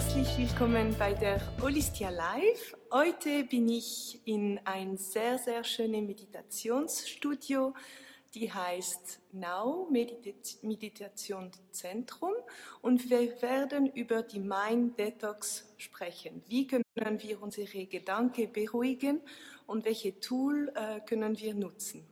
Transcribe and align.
herzlich 0.00 0.32
willkommen 0.38 0.96
bei 0.98 1.12
der 1.12 1.38
Holistia 1.60 2.08
Live. 2.08 2.74
Heute 2.90 3.44
bin 3.44 3.68
ich 3.68 4.18
in 4.24 4.58
ein 4.64 4.96
sehr, 4.96 5.36
sehr 5.36 5.62
schönes 5.62 6.00
Meditationsstudio, 6.00 7.74
die 8.32 8.50
heißt 8.50 9.20
Now 9.32 9.86
Meditationszentrum 9.90 12.32
und 12.80 13.10
wir 13.10 13.42
werden 13.42 13.92
über 13.92 14.22
die 14.22 14.40
Mind 14.40 14.98
Detox 14.98 15.70
sprechen. 15.76 16.42
Wie 16.48 16.66
können 16.66 16.82
wir 17.18 17.42
unsere 17.42 17.84
Gedanken 17.84 18.50
beruhigen 18.50 19.20
und 19.66 19.84
welche 19.84 20.18
Tool 20.18 20.72
äh, 20.76 21.00
können 21.00 21.38
wir 21.38 21.52
nutzen? 21.52 22.06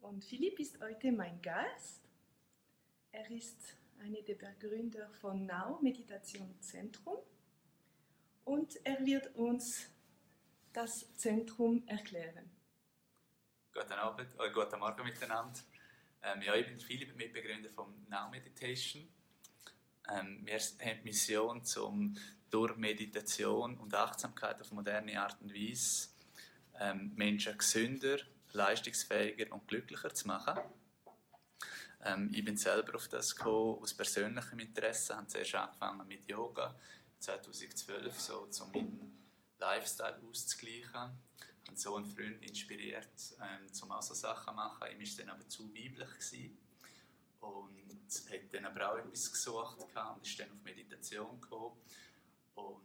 Und 0.00 0.24
Philipp 0.24 0.58
ist 0.58 0.80
heute 0.80 1.12
mein 1.12 1.42
Gast. 1.42 2.00
Er 3.12 3.30
ist 3.30 3.76
einer 4.00 4.22
der 4.22 4.34
Begründer 4.34 5.10
von 5.20 5.46
Now 5.46 5.78
Meditationszentrum 5.82 7.18
und 8.44 8.76
er 8.84 9.04
wird 9.04 9.34
uns 9.34 9.88
das 10.72 11.12
Zentrum 11.14 11.86
erklären. 11.86 12.50
Guten 13.72 13.92
Abend, 13.92 14.28
äh, 14.38 14.50
guten 14.52 14.78
Morgen 14.78 15.04
miteinander. 15.04 15.60
Ähm, 16.22 16.42
ja, 16.42 16.54
ich 16.54 16.66
bin 16.66 16.80
Philipp, 16.80 17.16
Mitbegründer 17.16 17.70
von 17.70 18.06
Now 18.08 18.28
Meditation. 18.30 19.08
Ähm, 20.08 20.42
wir 20.44 20.58
haben 20.58 20.98
die 20.98 21.04
Mission, 21.04 21.62
um 21.82 22.16
durch 22.50 22.76
Meditation 22.76 23.76
und 23.78 23.94
Achtsamkeit 23.94 24.60
auf 24.60 24.72
moderne 24.72 25.20
Art 25.20 25.36
und 25.40 25.52
Weise 25.52 26.08
ähm, 26.80 27.12
Menschen 27.16 27.56
gesünder, 27.58 28.18
leistungsfähiger 28.52 29.52
und 29.52 29.66
glücklicher 29.68 30.14
zu 30.14 30.26
machen. 30.28 30.58
Ähm, 32.02 32.30
ich 32.32 32.44
bin 32.44 32.56
selber 32.56 32.96
auf 32.96 33.08
das 33.08 33.34
gekommen, 33.34 33.82
aus 33.82 33.94
persönlichem 33.94 34.58
Interesse. 34.58 35.12
Ich 35.12 35.16
habe 35.18 35.26
zuerst 35.26 35.54
angefangen 35.54 36.06
mit 36.06 36.28
Yoga 36.28 36.74
2012, 37.18 38.20
so 38.20 38.48
um 38.64 38.72
meinen 38.72 39.24
Lifestyle 39.58 40.20
auszugleichen. 40.28 41.18
Ich 41.62 41.68
habe 41.68 41.78
so 41.78 41.96
einen 41.96 42.06
Freund 42.06 42.42
inspiriert, 42.42 43.36
ähm, 43.40 43.66
um 43.82 43.92
auch 43.92 44.02
so 44.02 44.14
Sachen 44.14 44.46
zu 44.46 44.54
machen. 44.54 44.88
Ich 45.00 45.18
war 45.18 45.24
dann 45.24 45.34
aber 45.34 45.48
zu 45.48 45.68
weiblich. 45.74 46.08
Gewesen. 46.08 46.58
Und 47.40 47.86
hat 48.30 48.54
dann 48.54 48.64
aber 48.66 48.92
auch 48.92 48.98
etwas 48.98 49.30
gesucht 49.30 49.78
und 49.78 50.26
ist 50.26 50.38
dann 50.38 50.52
auf 50.52 50.62
Meditation 50.62 51.40
gekommen. 51.40 51.76
Und 52.54 52.82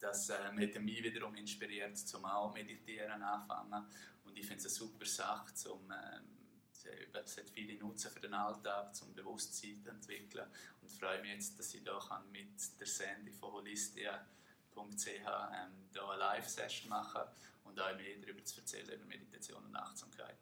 das 0.00 0.30
äh, 0.30 0.34
hat 0.34 0.54
mich 0.54 1.02
wiederum 1.02 1.34
inspiriert, 1.34 1.96
zum 1.98 2.24
auch 2.24 2.52
meditieren 2.54 3.22
anfangen. 3.22 3.86
Und 4.24 4.36
ich 4.36 4.46
finde 4.46 4.64
es 4.64 4.66
eine 4.66 4.74
super 4.74 5.06
Sache, 5.06 5.70
um 5.70 5.90
ähm, 5.90 6.37
es 6.84 7.36
hat 7.36 7.50
viele 7.50 7.78
Nutzen 7.78 8.10
für 8.10 8.20
den 8.20 8.34
Alltag, 8.34 8.94
zum 8.94 9.14
Bewusstsein 9.14 9.80
zu 9.82 9.90
entwickeln. 9.90 10.46
Und 10.80 10.90
freue 10.90 11.20
mich 11.20 11.32
jetzt, 11.32 11.58
dass 11.58 11.74
ich 11.74 11.84
da 11.84 11.98
kann 12.08 12.30
mit 12.30 12.48
der 12.78 12.86
Sandy 12.86 13.32
von 13.32 13.52
holistia.ch 13.52 15.06
ähm, 15.06 15.72
da 15.92 16.08
eine 16.10 16.18
Live-Session 16.18 16.88
machen 16.88 17.22
und 17.64 17.80
auch 17.80 17.96
mehr 17.96 18.16
darüber 18.20 18.44
zu 18.44 18.60
erzählen, 18.60 18.88
über 18.92 19.06
Meditation 19.06 19.64
und 19.64 19.76
Achtsamkeit. 19.76 20.36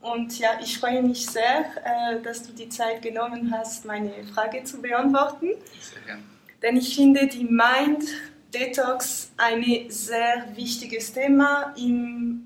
Und 0.00 0.38
ja, 0.38 0.60
ich 0.60 0.78
freue 0.78 1.02
mich 1.02 1.26
sehr, 1.26 1.72
äh, 1.84 2.22
dass 2.22 2.44
du 2.44 2.52
die 2.52 2.68
Zeit 2.68 3.02
genommen 3.02 3.52
hast, 3.52 3.84
meine 3.84 4.24
Frage 4.24 4.62
zu 4.62 4.80
beantworten. 4.80 5.54
Sehr 5.80 6.02
gerne. 6.02 6.22
Denn 6.62 6.76
ich 6.76 6.94
finde 6.94 7.26
die 7.26 7.44
Mind 7.44 8.04
Detox 8.52 9.30
ein 9.36 9.90
sehr 9.90 10.56
wichtiges 10.56 11.12
Thema 11.12 11.74
im 11.76 12.37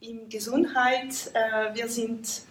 in 0.00 0.28
Gesundheit. 0.28 1.30
Äh, 1.34 1.74
wir 1.74 1.88
sind 1.88 2.42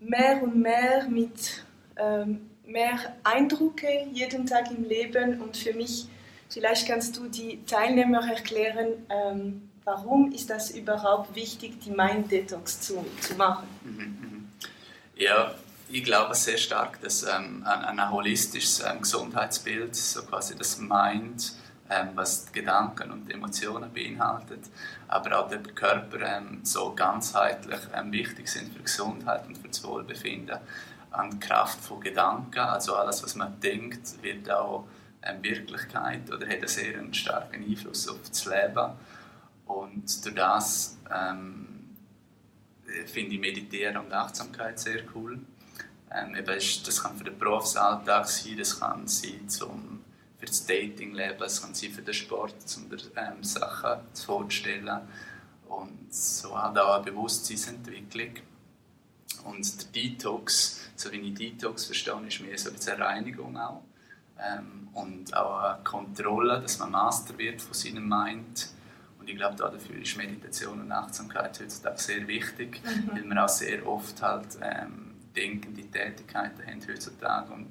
mehr 0.00 0.42
und 0.42 0.56
mehr 0.56 1.08
mit 1.08 1.64
ähm, 1.96 2.50
mehr 2.66 2.98
Eindrücke 3.24 4.06
jeden 4.12 4.46
Tag 4.46 4.70
im 4.70 4.84
Leben 4.84 5.40
und 5.40 5.56
für 5.56 5.74
mich, 5.74 6.06
vielleicht 6.48 6.86
kannst 6.86 7.16
du 7.16 7.28
die 7.28 7.64
Teilnehmer 7.66 8.28
erklären, 8.28 9.06
ähm, 9.08 9.68
warum 9.84 10.32
ist 10.32 10.50
das 10.50 10.70
überhaupt 10.70 11.34
wichtig, 11.34 11.80
die 11.80 11.90
Mind 11.90 12.30
Detox 12.30 12.80
zu, 12.80 13.04
zu 13.20 13.34
machen? 13.34 13.68
Mhm, 13.84 13.98
mhm. 13.98 14.48
Ja, 15.16 15.54
ich 15.88 16.04
glaube 16.04 16.34
sehr 16.34 16.56
stark, 16.56 17.00
dass 17.02 17.22
ähm, 17.24 17.64
ein, 17.66 17.98
ein, 17.98 18.10
holistisches 18.10 18.80
ähm, 18.80 19.02
Gesundheitsbild, 19.02 19.94
so 19.94 20.22
quasi 20.22 20.56
das 20.56 20.78
Mind, 20.78 21.52
ähm, 21.90 22.10
was 22.14 22.50
Gedanken 22.52 23.10
und 23.10 23.30
Emotionen 23.30 23.92
beinhaltet, 23.92 24.60
aber 25.08 25.40
auch 25.40 25.48
der 25.48 25.60
Körper 25.60 26.20
ähm, 26.20 26.60
so 26.62 26.94
ganzheitlich 26.94 27.80
ähm, 27.94 28.12
wichtig 28.12 28.48
sind 28.48 28.72
für 28.72 28.82
Gesundheit 28.82 29.46
und 29.46 29.58
für 29.58 29.68
das 29.68 29.82
Wohlbefinden. 29.84 30.58
An 31.10 31.38
Kraft 31.38 31.80
von 31.80 32.00
Gedanken, 32.00 32.60
also 32.60 32.94
alles, 32.94 33.22
was 33.22 33.34
man 33.34 33.60
denkt, 33.60 34.22
wird 34.22 34.50
auch 34.50 34.86
ähm, 35.22 35.42
Wirklichkeit 35.42 36.30
oder 36.32 36.46
hat 36.46 36.56
einen 36.56 36.68
sehr 36.68 37.14
starken 37.14 37.62
Einfluss 37.62 38.08
auf 38.08 38.18
das 38.28 38.44
Leben. 38.46 38.92
Und 39.66 40.24
durch 40.24 40.34
das 40.34 40.98
ähm, 41.10 41.96
finde 43.06 43.34
ich 43.34 43.40
Meditieren 43.40 43.98
und 43.98 44.12
Achtsamkeit 44.12 44.78
sehr 44.78 45.02
cool. 45.14 45.38
Ähm, 46.10 46.36
das 46.44 47.02
kann 47.02 47.16
für 47.16 47.24
den 47.24 47.38
Berufsalltag 47.38 48.26
sein, 48.26 48.56
das 48.58 48.80
kann 48.80 49.06
sein 49.06 49.48
zum 49.48 50.01
für 50.42 50.46
das 50.46 50.66
Datingleben, 50.66 51.40
es 51.42 51.62
kann 51.62 51.72
sein 51.72 51.92
für 51.92 52.02
den 52.02 52.14
Sport, 52.14 52.56
um 52.76 52.90
ähm, 53.16 53.44
Sachen 53.44 54.00
vorzustellen 54.12 55.02
und 55.68 56.12
so 56.12 56.60
hat 56.60 56.76
auch 56.78 56.96
eine 56.96 57.04
Bewusstseinsentwicklung. 57.04 58.34
Und 59.44 59.94
der 59.94 60.02
Detox, 60.02 60.80
so 60.96 61.12
wie 61.12 61.18
ich 61.18 61.34
Detox 61.34 61.86
verstehe, 61.86 62.26
ist 62.26 62.40
mehr 62.40 62.58
so 62.58 62.70
eine 62.70 62.98
Reinigung 63.00 63.56
auch. 63.56 63.82
Ähm, 64.36 64.88
und 64.94 65.32
auch 65.34 65.62
eine 65.62 65.84
Kontrolle, 65.84 66.60
dass 66.60 66.80
man 66.80 66.90
Master 66.90 67.38
wird 67.38 67.62
von 67.62 67.74
seinem 67.74 68.08
Mind. 68.08 68.68
Und 69.20 69.30
ich 69.30 69.36
glaube, 69.36 69.54
dafür 69.54 70.02
ist 70.02 70.16
Meditation 70.16 70.80
und 70.80 70.90
Achtsamkeit 70.90 71.60
heutzutage 71.60 71.98
sehr 71.98 72.26
wichtig, 72.26 72.82
mhm. 72.84 73.10
weil 73.12 73.24
man 73.24 73.38
auch 73.38 73.48
sehr 73.48 73.86
oft 73.86 74.20
halt 74.20 74.58
ähm, 74.60 75.14
denkende 75.36 75.82
Tätigkeiten 75.82 76.66
haben 76.66 76.80
heutzutage 76.88 77.52
und 77.52 77.68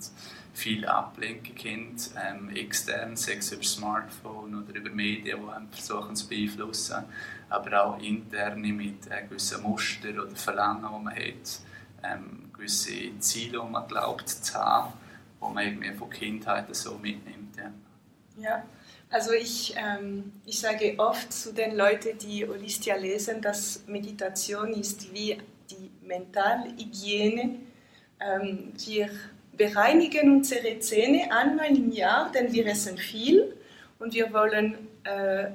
viel 0.53 0.85
Ablenkung 0.85 1.57
haben, 1.57 1.95
ähm, 2.21 2.55
extern, 2.55 3.15
sei 3.15 3.35
es 3.35 3.51
über 3.51 3.63
Smartphone 3.63 4.63
oder 4.63 4.75
über 4.75 4.89
Medien, 4.89 5.39
die 5.41 5.51
einem 5.51 5.69
versuchen 5.69 6.15
zu 6.15 6.27
beeinflussen, 6.27 7.05
aber 7.49 7.85
auch 7.85 7.99
interne 8.01 8.73
mit 8.73 9.07
äh, 9.09 9.23
gewissen 9.27 9.61
Mustern 9.63 10.19
oder 10.19 10.35
Verlangen, 10.35 10.83
die 10.83 11.03
man 11.03 11.15
hat, 11.15 11.59
ähm, 12.03 12.49
gewisse 12.53 13.17
Ziele, 13.19 13.61
die 13.63 13.71
man 13.71 13.87
glaubt 13.87 14.27
zu 14.29 14.53
haben, 14.55 14.93
die 15.39 15.53
man 15.53 15.65
irgendwie 15.65 15.93
von 15.93 16.09
Kindheit 16.09 16.75
so 16.75 16.97
mitnimmt. 16.97 17.55
Ja. 17.57 17.71
ja. 18.37 18.63
Also 19.09 19.33
ich, 19.33 19.75
ähm, 19.75 20.31
ich 20.45 20.59
sage 20.59 20.95
oft 20.97 21.33
zu 21.33 21.53
den 21.53 21.75
Leuten, 21.75 22.17
die 22.17 22.47
Holistia 22.47 22.95
lesen, 22.95 23.41
dass 23.41 23.85
Meditation 23.87 24.73
ist 24.73 25.13
wie 25.13 25.37
die 25.69 25.91
Mentalhygiene. 26.01 27.59
Ähm, 28.21 28.73
wir 28.85 29.09
bereinigen 29.61 30.37
unsere 30.37 30.79
Zähne 30.79 31.31
einmal 31.31 31.67
im 31.77 31.91
Jahr, 31.91 32.31
denn 32.31 32.51
wir 32.51 32.65
essen 32.65 32.97
viel 32.97 33.55
und 33.99 34.15
wir 34.15 34.33
wollen 34.33 34.75
äh, 35.03 35.51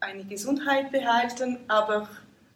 eine 0.00 0.24
Gesundheit 0.24 0.90
behalten, 0.90 1.58
aber 1.68 2.08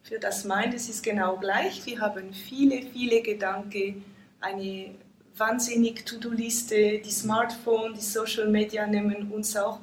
für 0.03 0.19
das 0.19 0.45
Mind 0.45 0.73
ist 0.73 0.89
es 0.89 1.03
genau 1.03 1.37
gleich. 1.37 1.85
Wir 1.85 2.01
haben 2.01 2.33
viele, 2.33 2.81
viele 2.81 3.21
Gedanken, 3.21 4.05
eine 4.41 4.95
wahnsinnige 5.37 6.03
To-Do-Liste, 6.03 7.01
die 7.05 7.11
Smartphone, 7.11 7.93
die 7.93 8.01
Social 8.01 8.49
Media 8.49 8.87
nehmen 8.87 9.31
uns 9.31 9.55
auch 9.55 9.81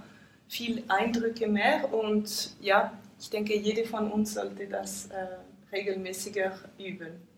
viel 0.48 0.84
Eindrücke 0.88 1.48
mehr 1.48 1.94
und 1.94 2.56
ja, 2.60 2.92
ich 3.20 3.30
denke, 3.30 3.56
jede 3.56 3.86
von 3.86 4.12
uns 4.12 4.34
sollte 4.34 4.66
das 4.66 5.08
äh, 5.08 5.76
regelmäßiger 5.76 6.58
üben. 6.80 7.33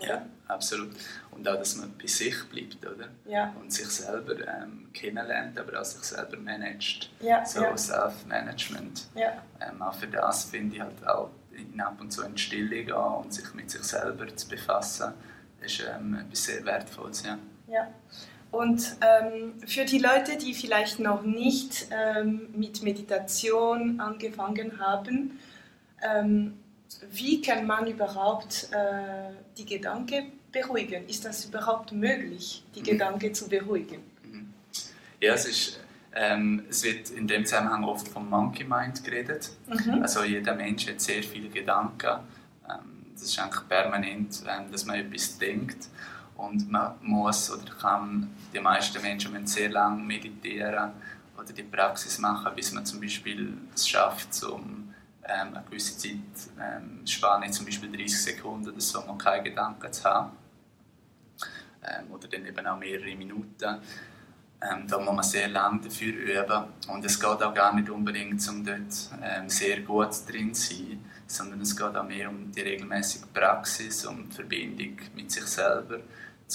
Ja, 0.00 0.26
absolut. 0.48 0.90
Und 1.30 1.48
auch, 1.48 1.56
dass 1.56 1.76
man 1.76 1.92
bei 1.96 2.06
sich 2.06 2.34
bleibt, 2.50 2.84
oder? 2.84 3.08
Ja. 3.26 3.54
Und 3.60 3.72
sich 3.72 3.86
selber 3.86 4.34
ähm, 4.40 4.88
kennenlernt, 4.92 5.58
aber 5.58 5.80
auch 5.80 5.84
sich 5.84 6.02
selber 6.02 6.36
managt. 6.36 7.10
Ja, 7.20 7.44
so 7.44 7.62
ja. 7.62 7.76
Self-Management. 7.76 9.06
Ja. 9.14 9.42
Ähm, 9.60 9.80
auch 9.82 9.94
für 9.94 10.08
das 10.08 10.44
finde 10.44 10.76
ich 10.76 10.82
halt 10.82 11.06
auch 11.06 11.30
ab 11.78 12.00
und 12.00 12.10
zu 12.12 12.22
in 12.22 12.34
die 12.34 12.42
Stille 12.42 12.84
gehen 12.84 12.94
und 12.94 13.32
sich 13.32 13.54
mit 13.54 13.70
sich 13.70 13.82
selber 13.82 14.34
zu 14.34 14.48
befassen, 14.48 15.12
ist 15.60 15.80
ähm, 15.80 16.14
etwas 16.14 16.44
sehr 16.44 16.64
Wertvolles, 16.64 17.24
ja. 17.24 17.38
Ja. 17.68 17.88
Und 18.50 18.96
ähm, 19.00 19.54
für 19.66 19.84
die 19.84 19.98
Leute, 19.98 20.36
die 20.36 20.54
vielleicht 20.54 21.00
noch 21.00 21.22
nicht 21.22 21.88
ähm, 21.90 22.48
mit 22.54 22.82
Meditation 22.82 23.98
angefangen 24.00 24.78
haben, 24.78 25.40
ähm, 26.02 26.54
wie 27.10 27.40
kann 27.40 27.66
man 27.66 27.86
überhaupt 27.86 28.68
äh, 28.72 29.32
die 29.56 29.66
Gedanken 29.66 30.32
beruhigen? 30.52 31.08
Ist 31.08 31.24
das 31.24 31.44
überhaupt 31.44 31.92
möglich, 31.92 32.64
die 32.74 32.80
mhm. 32.80 32.84
Gedanken 32.84 33.34
zu 33.34 33.48
beruhigen? 33.48 34.02
Mhm. 34.24 34.52
Ja, 35.20 35.34
es 35.34 35.46
ist 35.46 35.80
ähm, 36.16 36.64
es 36.70 36.84
wird 36.84 37.10
in 37.10 37.26
dem 37.26 37.44
Zusammenhang 37.44 37.82
oft 37.84 38.06
vom 38.06 38.28
Monkey 38.30 38.64
Mind 38.64 39.02
geredet. 39.02 39.50
Mhm. 39.66 40.02
Also 40.02 40.22
jeder 40.22 40.54
Mensch 40.54 40.86
hat 40.88 41.00
sehr 41.00 41.22
viele 41.22 41.48
Gedanken. 41.48 42.20
Ähm, 42.68 43.06
das 43.12 43.22
ist 43.22 43.38
eigentlich 43.38 43.68
permanent, 43.68 44.42
ähm, 44.46 44.70
dass 44.70 44.84
man 44.84 44.96
etwas 44.96 45.38
denkt. 45.38 45.88
Und 46.36 46.70
man 46.70 46.94
muss 47.02 47.50
oder 47.50 47.72
kann, 47.80 48.30
die 48.52 48.60
meisten 48.60 49.02
Menschen 49.02 49.32
müssen 49.32 49.46
sehr 49.46 49.70
lange 49.70 50.02
meditieren 50.02 50.92
oder 51.36 51.52
die 51.52 51.62
Praxis 51.62 52.18
machen, 52.18 52.52
bis 52.54 52.72
man 52.72 52.86
zum 52.86 53.00
Beispiel 53.00 53.52
es 53.74 53.88
schafft, 53.88 54.42
um 54.44 54.83
ähm, 55.26 55.54
eine 55.54 55.64
gewisse 55.68 55.96
Zeit, 55.96 56.52
ähm, 56.60 57.06
Spanne, 57.06 57.50
zum 57.50 57.66
Beispiel 57.66 57.90
30 57.90 58.22
Sekunden 58.22 58.70
oder 58.70 58.80
so, 58.80 59.00
um 59.00 59.18
keine 59.18 59.42
Gedanken 59.42 59.92
zu 59.92 60.04
haben. 60.04 60.32
Ähm, 61.82 62.10
oder 62.10 62.28
dann 62.28 62.46
eben 62.46 62.66
auch 62.66 62.78
mehrere 62.78 63.14
Minuten. 63.14 63.80
Ähm, 64.60 64.86
da 64.88 64.98
muss 64.98 65.14
man 65.14 65.22
sehr 65.22 65.48
lange 65.48 65.82
dafür 65.82 66.14
üben. 66.14 66.64
Und 66.88 67.04
es 67.04 67.18
geht 67.20 67.42
auch 67.42 67.54
gar 67.54 67.74
nicht 67.74 67.90
unbedingt, 67.90 68.46
um 68.48 68.64
dort 68.64 69.10
ähm, 69.22 69.48
sehr 69.48 69.80
gut 69.80 70.10
drin 70.28 70.54
zu 70.54 70.74
sein, 70.74 71.04
sondern 71.26 71.60
es 71.60 71.76
geht 71.76 71.96
auch 71.96 72.04
mehr 72.04 72.28
um 72.28 72.50
die 72.50 72.60
regelmäßige 72.60 73.26
Praxis, 73.32 74.06
um 74.06 74.28
die 74.28 74.34
Verbindung 74.34 74.96
mit 75.14 75.30
sich 75.30 75.44
selber, 75.44 76.00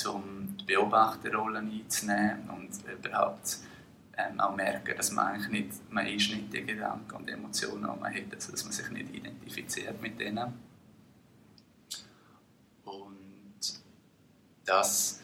um 0.07 0.55
die 0.59 0.65
Beobachterrolle 0.65 1.59
einzunehmen 1.59 2.49
und 2.49 2.69
überhaupt 2.91 3.59
ähm, 4.19 4.39
auch 4.39 4.55
merken, 4.55 4.95
dass 4.97 5.11
man 5.11 5.27
eigentlich 5.27 5.49
nicht, 5.49 5.91
man 5.91 6.05
ist 6.05 6.29
nicht 6.29 6.51
die 6.51 6.65
Gedanken 6.65 7.15
und 7.15 7.29
Emotionen, 7.29 7.81
die 7.81 7.99
man 7.99 8.13
hat, 8.13 8.33
also 8.33 8.51
dass 8.51 8.63
man 8.63 8.73
sich 8.73 8.89
nicht 8.89 9.15
identifiziert 9.15 10.01
mit 10.01 10.19
denen. 10.19 10.53
Und 12.83 13.83
das 14.65 15.21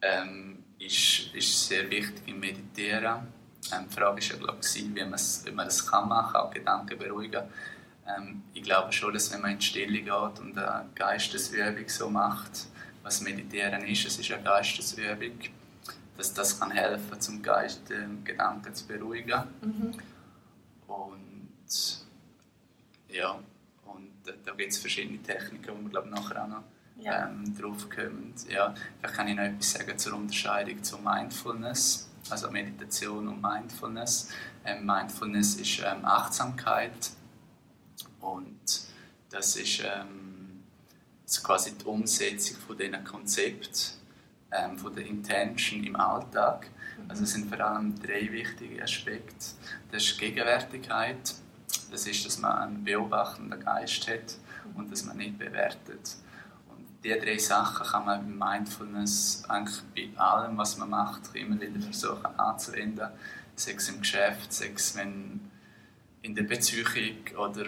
ähm, 0.00 0.64
ist, 0.78 1.34
ist 1.34 1.68
sehr 1.68 1.90
wichtig 1.90 2.28
im 2.28 2.40
Meditieren. 2.40 3.26
Ähm, 3.72 3.86
die 3.88 3.94
Frage 3.94 4.16
war 4.16 4.20
ja, 4.20 4.36
glaube 4.36 4.58
ich, 4.62 4.74
wie, 4.74 4.94
wie 4.94 5.50
man 5.50 5.66
das 5.66 5.86
kann 5.86 6.08
machen, 6.08 6.36
auch 6.36 6.50
Gedanken 6.50 6.98
beruhigen. 6.98 7.42
Ähm, 8.06 8.42
ich 8.54 8.62
glaube 8.62 8.92
schon, 8.92 9.12
dass 9.12 9.32
wenn 9.32 9.40
man 9.40 9.52
in 9.52 9.58
die 9.58 9.64
Stille 9.64 10.02
geht 10.02 10.40
und 10.40 10.56
eine 10.56 10.88
Geistesübung 10.94 11.88
so 11.88 12.08
macht, 12.08 12.66
was 13.02 13.20
Meditieren 13.20 13.82
ist, 13.86 14.06
es 14.06 14.18
ist 14.18 14.30
eine 14.30 14.42
Geistesübung, 14.42 15.38
dass 16.16 16.32
das 16.34 16.58
kann 16.58 16.70
helfen, 16.70 17.20
zum 17.20 17.42
Geist 17.42 17.88
den 17.88 18.24
Gedanken 18.24 18.74
zu 18.74 18.86
beruhigen. 18.86 19.42
Mhm. 19.60 19.94
Und 20.86 22.06
ja, 23.08 23.38
und 23.84 24.10
da, 24.44 24.52
gibt 24.52 24.72
es 24.72 24.78
verschiedene 24.78 25.22
Techniken, 25.22 25.68
wo 25.76 25.82
wir 25.82 25.90
glaube 25.90 26.08
nachher 26.08 26.44
auch 26.44 26.48
noch 26.48 26.62
ja. 26.98 27.26
ähm, 27.26 27.56
drauf 27.56 27.88
kommen. 27.88 28.34
Ja, 28.48 28.74
vielleicht 28.98 29.14
kann 29.14 29.28
ich 29.28 29.36
noch 29.36 29.44
etwas 29.44 29.72
sagen 29.72 29.98
zur 29.98 30.14
Unterscheidung 30.14 30.82
zu 30.82 30.98
Mindfulness, 30.98 32.08
also 32.30 32.50
Meditation 32.50 33.28
und 33.28 33.40
Mindfulness. 33.40 34.30
Ähm, 34.64 34.84
Mindfulness 34.86 35.56
ist 35.56 35.80
ähm, 35.80 36.04
Achtsamkeit 36.04 37.10
und 38.20 38.60
das 39.30 39.56
ist 39.56 39.82
ähm, 39.84 40.62
quasi 41.42 41.76
die 41.76 41.84
Umsetzung 41.84 42.56
von 42.58 42.76
diesen 42.78 43.04
Konzepten 43.04 44.05
ähm, 44.52 44.76
von 44.78 44.94
der 44.94 45.06
Intention 45.06 45.84
im 45.84 45.96
Alltag. 45.96 46.70
Also 47.08 47.24
es 47.24 47.32
sind 47.32 47.48
vor 47.48 47.60
allem 47.64 47.94
drei 48.00 48.30
wichtige 48.30 48.82
Aspekte. 48.82 49.46
Das 49.90 50.02
ist 50.02 50.18
Gegenwärtigkeit, 50.18 51.34
das 51.90 52.06
ist, 52.06 52.26
dass 52.26 52.38
man 52.38 52.52
einen 52.52 52.84
beobachtenden 52.84 53.60
Geist 53.60 54.08
hat 54.08 54.36
und 54.74 54.90
dass 54.90 55.04
man 55.04 55.16
nicht 55.16 55.38
bewertet. 55.38 56.16
Und 56.68 56.84
diese 57.02 57.18
drei 57.18 57.38
Sachen 57.38 57.86
kann 57.86 58.04
man 58.04 58.20
im 58.20 58.38
Mindfulness 58.38 59.44
eigentlich 59.48 59.82
bei 59.94 60.20
allem, 60.20 60.56
was 60.56 60.76
man 60.78 60.90
macht, 60.90 61.34
immer 61.34 61.60
wieder 61.60 61.80
versuchen 61.80 62.26
anzuwenden. 62.38 63.08
Sei 63.54 63.72
es 63.72 63.88
im 63.88 64.00
Geschäft, 64.00 64.52
sei 64.52 64.72
es 64.74 64.96
in 64.96 66.34
der 66.34 66.42
Beziehung 66.42 66.86
oder 67.36 67.66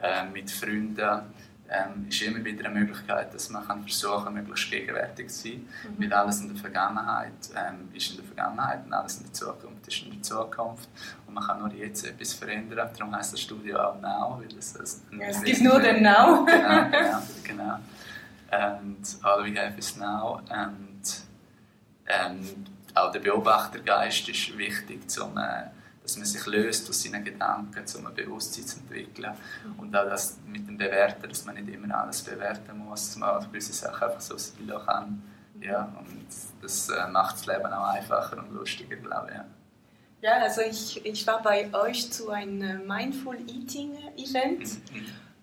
äh, 0.00 0.26
mit 0.30 0.50
Freunden 0.50 1.22
ähm, 1.70 2.06
ist 2.08 2.20
immer 2.22 2.44
wieder 2.44 2.68
eine 2.68 2.80
Möglichkeit, 2.80 3.32
dass 3.32 3.48
man 3.48 3.66
kann 3.66 3.82
versuchen 3.82 4.34
möglichst 4.34 4.70
gegenwärtig 4.70 5.28
zu 5.28 5.48
sein. 5.48 5.68
Mhm. 5.84 6.02
Weil 6.02 6.12
alles 6.12 6.40
in 6.40 6.48
der 6.48 6.56
Vergangenheit 6.56 7.32
ähm, 7.54 7.88
ist 7.94 8.10
in 8.10 8.16
der 8.16 8.24
Vergangenheit 8.24 8.84
und 8.84 8.92
alles 8.92 9.18
in 9.18 9.24
der 9.24 9.32
Zukunft 9.32 9.86
ist 9.86 10.02
in 10.02 10.10
der 10.10 10.22
Zukunft. 10.22 10.88
Und 11.26 11.34
man 11.34 11.44
kann 11.44 11.60
nur 11.60 11.72
jetzt 11.72 12.04
etwas 12.04 12.32
verändern. 12.32 12.90
Darum 12.96 13.14
heißt 13.14 13.32
das 13.32 13.40
Studio 13.40 13.78
auch 13.78 14.00
Now. 14.00 14.40
Weil 14.40 14.58
es, 14.58 14.74
es, 14.74 15.02
es 15.18 15.42
gibt 15.42 15.60
nur 15.62 15.80
den 15.80 16.02
Now. 16.02 16.44
genau, 16.50 16.90
genau, 16.90 17.22
genau. 17.44 17.78
Und 18.50 19.18
all 19.22 19.44
we 19.44 19.56
have 19.56 19.78
is 19.78 19.96
now. 19.96 20.40
Und 20.48 21.22
ähm, 22.06 22.66
auch 22.94 23.12
der 23.12 23.20
Beobachtergeist 23.20 24.28
ist 24.28 24.58
wichtig, 24.58 25.02
um 25.20 25.38
äh, 25.38 25.66
dass 26.10 26.16
man 26.16 26.26
sich 26.26 26.46
löst 26.46 26.88
aus 26.88 27.02
seinen 27.02 27.24
Gedanken, 27.24 27.84
um 27.96 28.06
ein 28.06 28.14
Bewusstsein 28.14 28.66
zu 28.66 28.78
entwickeln. 28.80 29.32
Und 29.78 29.94
auch 29.94 30.04
das 30.04 30.38
mit 30.46 30.66
dem 30.66 30.76
Bewerten, 30.76 31.28
dass 31.28 31.44
man 31.44 31.54
nicht 31.54 31.68
immer 31.68 32.02
alles 32.02 32.22
bewerten 32.22 32.78
muss, 32.78 33.06
dass 33.06 33.16
man 33.16 33.44
gewisse 33.44 33.72
Sachen 33.72 34.08
einfach 34.08 34.20
so 34.20 34.36
sein 34.36 34.72
kann. 34.86 35.22
Ja, 35.60 35.92
und 35.98 36.26
das 36.62 36.88
äh, 36.88 37.06
macht 37.08 37.36
das 37.36 37.46
Leben 37.46 37.66
auch 37.66 37.88
einfacher 37.88 38.38
und 38.38 38.52
lustiger, 38.54 38.96
glaube 38.96 39.28
ich. 39.28 39.34
Ja. 39.36 39.44
Ja, 40.22 40.42
also 40.42 40.60
ich, 40.60 41.04
ich 41.06 41.26
war 41.26 41.42
bei 41.42 41.72
euch 41.72 42.12
zu 42.12 42.28
einem 42.28 42.86
Mindful 42.86 43.38
Eating 43.48 43.96
Event 44.18 44.68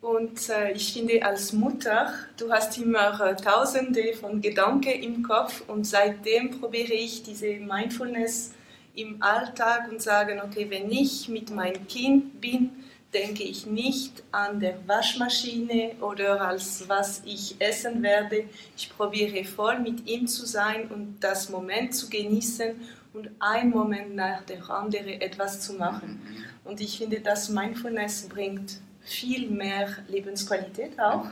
und 0.02 0.50
äh, 0.50 0.72
ich 0.74 0.94
finde 0.94 1.26
als 1.26 1.52
Mutter, 1.52 2.14
du 2.38 2.52
hast 2.52 2.78
immer 2.78 3.20
äh, 3.20 3.36
tausende 3.36 4.14
von 4.14 4.40
Gedanken 4.40 5.02
im 5.02 5.24
Kopf 5.24 5.64
und 5.68 5.86
seitdem 5.86 6.60
probiere 6.60 6.94
ich 6.94 7.24
diese 7.24 7.56
Mindfulness 7.56 8.54
im 8.98 9.22
Alltag 9.22 9.90
und 9.92 10.02
sagen, 10.02 10.42
okay, 10.44 10.68
wenn 10.70 10.92
ich 10.92 11.30
mit 11.30 11.52
meinem 11.52 11.88
Kind 11.88 12.42
bin, 12.42 12.72
denke 13.14 13.44
ich 13.44 13.66
nicht 13.66 14.24
an 14.32 14.60
der 14.60 14.86
Waschmaschine 14.88 15.92
oder 16.02 16.42
als 16.42 16.90
was 16.90 17.22
ich 17.26 17.56
essen 17.60 18.02
werde. 18.04 18.46
Ich 18.76 18.90
probiere 18.90 19.46
voll 19.46 19.80
mit 19.80 20.08
ihm 20.08 20.28
zu 20.28 20.46
sein 20.46 20.90
und 20.90 21.18
das 21.22 21.50
Moment 21.50 21.96
zu 21.96 22.10
genießen 22.10 22.76
und 23.14 23.30
ein 23.40 23.70
Moment 23.70 24.16
nach 24.16 24.42
der 24.44 24.68
andere 24.70 25.22
etwas 25.22 25.62
zu 25.62 25.74
machen. 25.74 26.20
Und 26.66 26.82
ich 26.82 26.98
finde, 26.98 27.22
dass 27.22 27.50
Mindfulness 27.50 28.28
bringt 28.28 28.80
viel 29.02 29.50
mehr 29.50 29.90
Lebensqualität 30.10 31.00
auch. 31.00 31.28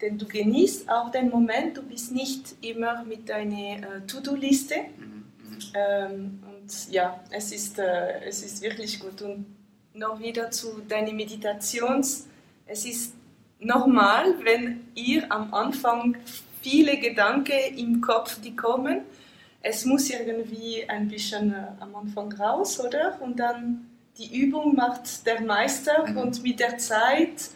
Denn 0.00 0.18
du 0.18 0.26
genießt 0.26 0.90
auch 0.90 1.10
den 1.10 1.30
Moment, 1.30 1.76
du 1.76 1.82
bist 1.82 2.12
nicht 2.12 2.54
immer 2.60 3.04
mit 3.04 3.28
deiner 3.28 3.78
äh, 3.78 4.06
To-Do-Liste. 4.06 4.76
Ähm, 5.74 6.40
ja, 6.90 7.22
es 7.30 7.52
ist, 7.52 7.78
äh, 7.78 8.24
es 8.24 8.42
ist 8.42 8.62
wirklich 8.62 9.00
gut. 9.00 9.22
Und 9.22 9.46
noch 9.94 10.20
wieder 10.20 10.50
zu 10.50 10.80
deiner 10.88 11.12
Meditations. 11.12 12.26
Es 12.66 12.84
ist 12.84 13.14
normal, 13.58 14.34
wenn 14.44 14.88
ihr 14.94 15.30
am 15.30 15.52
Anfang 15.52 16.16
viele 16.62 16.98
Gedanken 16.98 17.76
im 17.76 18.00
Kopf 18.00 18.40
die 18.40 18.54
kommen. 18.54 19.02
Es 19.60 19.84
muss 19.84 20.08
irgendwie 20.10 20.88
ein 20.88 21.08
bisschen 21.08 21.52
äh, 21.52 21.66
am 21.80 21.94
Anfang 21.96 22.32
raus, 22.32 22.78
oder? 22.80 23.20
Und 23.20 23.38
dann 23.40 23.86
die 24.16 24.40
Übung 24.40 24.74
macht 24.74 25.26
der 25.26 25.40
Meister 25.40 26.06
mhm. 26.06 26.16
und 26.16 26.42
mit 26.42 26.60
der 26.60 26.78
Zeit 26.78 27.50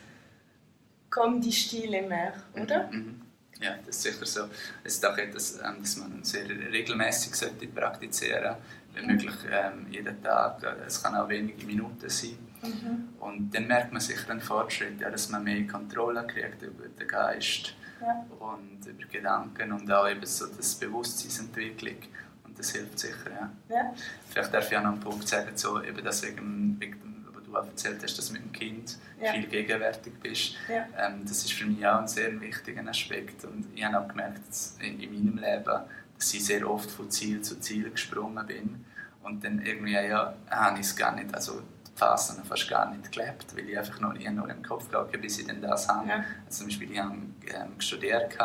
kommt 1.11 1.45
die 1.45 1.53
Stille 1.53 2.03
mehr, 2.03 2.33
oder? 2.61 2.89
Mhm. 2.89 2.99
mhm. 2.99 3.19
Ja, 3.61 3.77
das 3.87 3.95
ist 3.95 4.03
sicher 4.03 4.27
so. 4.27 4.41
Es 4.83 4.95
ist 4.95 5.07
auch 5.07 5.17
etwas, 5.17 5.55
ähm, 5.55 5.77
das 5.81 5.97
man 5.97 6.25
sehr 6.25 6.49
regelmäßig 6.49 7.33
sollte 7.33 7.69
praktizieren 7.69 8.43
sollte 8.43 8.59
wenn 8.95 9.07
möglich 9.07 9.35
ähm, 9.51 9.87
jeden 9.91 10.23
Tag. 10.23 10.63
Es 10.87 11.03
kann 11.03 11.15
auch 11.15 11.29
wenige 11.29 11.65
Minuten 11.67 12.09
sein. 12.09 12.39
Mhm. 12.63 13.09
Und 13.21 13.55
dann 13.55 13.67
merkt 13.67 13.93
man 13.93 14.01
sich 14.01 14.21
den 14.25 14.41
Fortschritt, 14.41 15.01
ja, 15.01 15.11
dass 15.11 15.29
man 15.31 15.43
mehr 15.43 15.67
Kontrolle 15.67 16.27
kriegt 16.27 16.63
über 16.63 16.89
den 16.89 17.09
Geist 17.09 17.75
ja. 18.01 18.25
und 18.39 18.87
über 18.87 19.05
Gedanken 19.07 19.73
und 19.73 19.91
auch 19.91 20.09
eben 20.09 20.25
so 20.25 20.47
das 20.47 20.75
Bewusstseinsentwicklung. 20.77 21.97
Und 22.45 22.59
das 22.59 22.71
hilft 22.71 22.99
sicher. 22.99 23.31
Ja. 23.31 23.51
ja. 23.69 23.95
Vielleicht 24.29 24.55
darf 24.55 24.71
ich 24.71 24.77
auch 24.77 24.83
noch 24.83 24.93
einen 24.93 25.01
Punkt 25.01 25.27
sagen, 25.27 25.51
so, 25.55 25.83
eben 25.83 26.05
das 26.05 26.23
wegen, 26.23 26.77
wegen 26.79 27.27
wo 27.33 27.41
du 27.41 27.57
auch 27.57 27.67
erzählt 27.67 28.03
hast, 28.03 28.17
dass 28.19 28.29
du 28.29 28.35
mit 28.35 28.45
dem 28.45 28.53
Kind 28.53 28.99
ja. 29.21 29.33
viel 29.33 29.47
gegenwärtig 29.47 30.13
bist. 30.23 30.55
Ähm, 30.69 31.23
das 31.25 31.45
ist 31.45 31.53
für 31.53 31.67
mich 31.67 31.85
auch 31.87 32.01
ein 32.01 32.09
sehr 32.09 32.41
wichtiger 32.41 32.87
Aspekt. 32.87 33.45
Und 33.45 33.67
ich 33.75 33.85
habe 33.85 33.99
auch 33.99 34.09
gemerkt, 34.09 34.43
in, 34.81 35.01
in 35.01 35.13
meinem 35.13 35.39
Leben, 35.39 35.81
ich 36.23 36.45
sehr 36.45 36.69
oft 36.69 36.91
von 36.91 37.11
Ziel 37.11 37.41
zu 37.43 37.59
Ziel 37.61 37.91
gesprungen 37.91 38.47
bin 38.47 38.85
und 39.23 39.45
dann 39.45 39.61
irgendwie, 39.61 39.93
ja, 39.93 40.35
habe 40.51 40.81
ich 40.81 40.87
es 40.87 40.97
gar 40.97 41.15
nicht, 41.15 41.35
also 41.35 41.61
die 41.87 41.93
Phasen 41.95 42.43
fast 42.45 42.69
gar 42.69 42.91
nicht 42.91 43.13
gelebt, 43.13 43.55
weil 43.57 43.69
ich 43.69 43.79
einfach 43.79 44.01
noch 44.01 44.13
nie 44.13 44.29
nur 44.31 44.49
im 44.49 44.63
Kopf 44.63 44.93
hatte, 44.93 45.19
bis 45.19 45.39
ich 45.39 45.47
dann 45.47 45.61
das 45.61 45.89
habe. 45.89 46.09
Ja. 46.09 46.25
Also 46.47 46.59
zum 46.59 46.67
Beispiel, 46.67 46.93
ich 46.93 46.99
habe 46.99 47.15
ähm, 47.15 47.81
studiert 47.81 48.37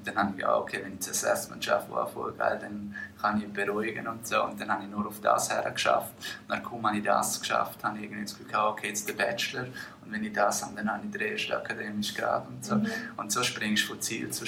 und 0.00 0.06
dann 0.06 0.16
habe 0.16 0.32
ich 0.34 0.42
ja, 0.42 0.56
okay, 0.56 0.80
wenn 0.82 0.94
ich 0.94 1.00
das 1.00 1.24
Assessment 1.24 1.62
schaffe, 1.62 1.90
war 1.90 2.06
voll 2.06 2.32
geil, 2.32 2.58
dann 2.60 2.94
kann 3.20 3.40
ich 3.42 3.52
beruhigen 3.52 4.08
und 4.08 4.26
so. 4.26 4.44
Und 4.44 4.58
dann 4.58 4.70
habe 4.70 4.84
ich 4.84 4.90
nur 4.90 5.06
auf 5.06 5.20
das 5.20 5.50
her 5.50 5.70
geschafft. 5.70 6.14
Und 6.16 6.48
dann 6.48 6.62
kaum 6.62 6.86
habe 6.86 6.96
ich 6.96 7.04
das 7.04 7.38
geschafft, 7.38 7.84
habe 7.84 7.98
ich 7.98 8.04
irgendwie 8.04 8.22
das 8.22 8.38
Gefühl, 8.38 8.56
okay, 8.56 8.88
jetzt 8.88 9.06
der 9.06 9.12
Bachelor. 9.12 9.66
Und 10.02 10.12
wenn 10.12 10.24
ich 10.24 10.32
das 10.32 10.64
habe, 10.64 10.74
dann 10.76 10.90
habe 10.90 11.04
ich 11.04 11.12
den 11.12 11.20
ersten 11.20 11.52
akademischen 11.52 12.16
Grad 12.16 12.48
und 12.48 12.64
so. 12.64 12.76
Mhm. 12.76 12.90
Und 13.18 13.30
so 13.30 13.42
springst 13.42 13.84
du 13.84 13.88
von 13.88 14.00
Ziel 14.00 14.30
zu 14.30 14.46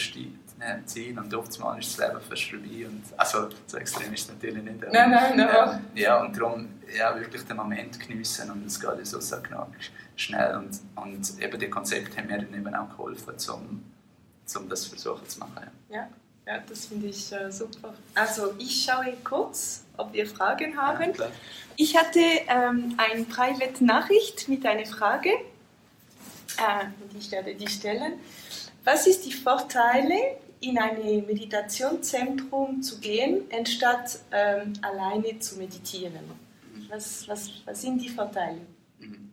Ziel 0.85 0.87
ziehen 0.87 1.19
und 1.19 1.35
oftmals 1.35 1.87
ist 1.87 1.99
das 1.99 2.09
Leben 2.09 2.21
fast 2.21 2.42
vorbei. 2.45 2.87
Und, 2.87 3.02
also 3.16 3.49
so 3.66 3.76
extrem 3.76 4.12
ist 4.12 4.23
es 4.23 4.28
natürlich 4.28 4.62
nicht. 4.62 4.81
nein, 4.92 5.11
nein, 5.11 5.37
nein. 5.37 5.85
Äh, 5.95 6.00
ja, 6.00 6.21
und 6.21 6.37
darum 6.37 6.69
ja, 6.97 7.14
wirklich 7.19 7.42
den 7.42 7.57
Moment 7.57 7.99
geniessen 7.99 8.50
und 8.50 8.66
es 8.66 8.81
geht 8.81 9.07
so 9.07 9.21
sehr 9.21 9.42
schnell. 10.16 10.57
Und, 10.57 10.81
und 10.97 11.40
eben 11.40 11.59
die 11.59 11.71
Konzepte 11.71 12.16
haben 12.16 12.28
mir 12.28 12.38
dann 12.38 12.54
eben 12.54 12.75
auch 12.75 12.88
geholfen, 12.90 13.35
um, 13.50 13.83
um 14.57 14.69
das 14.69 14.87
versuchen 14.87 15.28
zu 15.28 15.38
machen. 15.40 15.71
Ja. 15.88 16.09
Ja, 16.45 16.59
das 16.69 16.87
finde 16.87 17.07
ich 17.07 17.33
äh, 17.33 17.52
super. 17.52 17.95
Also 18.16 18.54
ich 18.59 18.85
schaue 18.85 19.16
kurz, 19.23 19.85
ob 19.97 20.12
wir 20.12 20.26
Fragen 20.26 20.76
haben. 20.76 21.12
Ja, 21.16 21.28
ich 21.76 21.97
hatte 21.97 22.19
ähm, 22.19 22.97
eine 22.97 23.25
private 23.25 23.85
Nachricht 23.85 24.49
mit 24.49 24.66
einer 24.66 24.85
Frage. 24.85 25.31
Äh, 25.31 26.87
und 27.00 27.16
ich 27.16 27.31
werde 27.31 27.54
die 27.54 27.69
stellen. 27.69 28.14
Was 28.85 29.07
ist 29.07 29.25
die 29.25 29.33
Vorteile, 29.33 30.16
in 30.62 30.78
ein 30.78 31.26
Meditationszentrum 31.26 32.83
zu 32.83 32.99
gehen, 33.00 33.42
anstatt 33.52 34.21
ähm, 34.31 34.73
alleine 34.81 35.38
zu 35.38 35.59
meditieren? 35.59 36.25
Was, 36.88 37.26
was, 37.28 37.50
was 37.64 37.83
sind 37.83 38.00
die 38.00 38.09
Vorteile? 38.09 38.61
Mhm. 38.99 39.31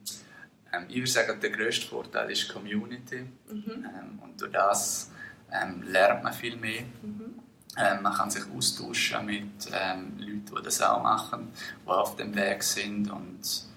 Ähm, 0.73 0.85
ich 0.89 0.97
würde 0.97 1.07
sagen, 1.07 1.39
der 1.39 1.49
grösste 1.49 1.87
Vorteil 1.87 2.31
ist 2.31 2.49
Community. 2.49 3.25
Mhm. 3.49 3.63
Ähm, 3.67 4.19
und 4.23 4.41
durch 4.41 4.51
das 4.51 5.11
ähm, 5.51 5.83
lernt 5.83 6.23
man 6.23 6.33
viel 6.33 6.55
mehr. 6.55 6.81
Mhm. 7.01 7.39
Ähm, 7.77 8.01
man 8.01 8.13
kann 8.13 8.31
sich 8.31 8.43
austauschen 8.55 9.25
mit 9.25 9.69
ähm, 9.71 10.17
Leuten, 10.17 10.45
die 10.57 10.63
das 10.63 10.81
auch 10.81 11.01
machen, 11.01 11.49
die 11.85 11.89
auf 11.89 12.15
dem 12.15 12.35
Weg 12.35 12.63
sind. 12.63 13.11
Und 13.11 13.68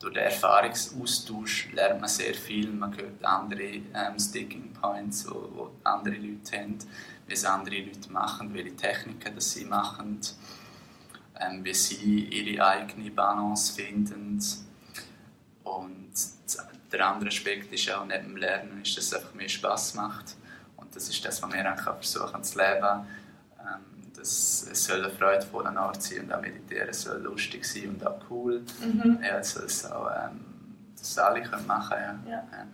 durch 0.00 0.14
den 0.14 0.24
Erfahrungsaustausch 0.24 1.72
lernt 1.72 2.00
man 2.00 2.08
sehr 2.08 2.34
viel. 2.34 2.72
Man 2.72 2.96
hört 2.96 3.22
andere 3.22 3.62
ähm, 3.62 4.18
Sticking 4.18 4.72
Points, 4.72 5.24
die 5.24 5.30
andere 5.84 6.14
Leute 6.16 6.58
haben, 6.58 6.78
wie 7.26 7.34
es 7.34 7.44
andere 7.44 7.78
Leute 7.80 8.10
machen, 8.10 8.52
welche 8.54 8.74
Techniken 8.74 9.34
das 9.34 9.52
sie 9.52 9.66
machen, 9.66 10.20
ähm, 11.38 11.62
wie 11.62 11.74
sie 11.74 12.24
ihre 12.24 12.66
eigene 12.66 13.10
Balance 13.10 13.74
finden. 13.74 14.42
Und 15.64 16.12
der 16.90 17.06
andere 17.06 17.28
Aspekt 17.28 17.70
ist 17.72 17.90
auch 17.90 18.06
neben 18.06 18.28
dem 18.28 18.36
Lernen, 18.38 18.80
ist, 18.82 18.96
dass 18.96 19.04
es 19.04 19.14
einfach 19.14 19.34
mehr 19.34 19.50
Spass 19.50 19.94
macht. 19.94 20.34
Und 20.76 20.96
das 20.96 21.10
ist 21.10 21.22
das, 21.24 21.42
was 21.42 21.52
wir 21.52 21.76
versuchen 21.76 22.42
zu 22.42 22.58
leben. 22.58 23.06
Das, 24.20 24.68
es 24.70 24.84
soll 24.84 25.02
eine 25.02 25.10
freudvolle 25.10 25.70
Art 25.70 26.02
sein 26.02 26.20
und 26.20 26.32
auch 26.32 26.40
meditieren 26.40 26.92
soll 26.92 27.22
lustig 27.22 27.64
sein 27.64 27.88
und 27.88 28.06
auch 28.06 28.20
cool. 28.30 28.62
Mhm. 28.80 29.18
Ja, 29.22 29.38
es 29.38 29.52
soll 29.52 29.64
es 29.64 29.90
auch, 29.90 30.10
ähm, 30.10 30.44
das 30.98 31.18
alle 31.18 31.42
können 31.42 31.66
machen 31.66 31.96
ja. 32.26 32.30
ja. 32.30 32.48
ja. 32.52 32.66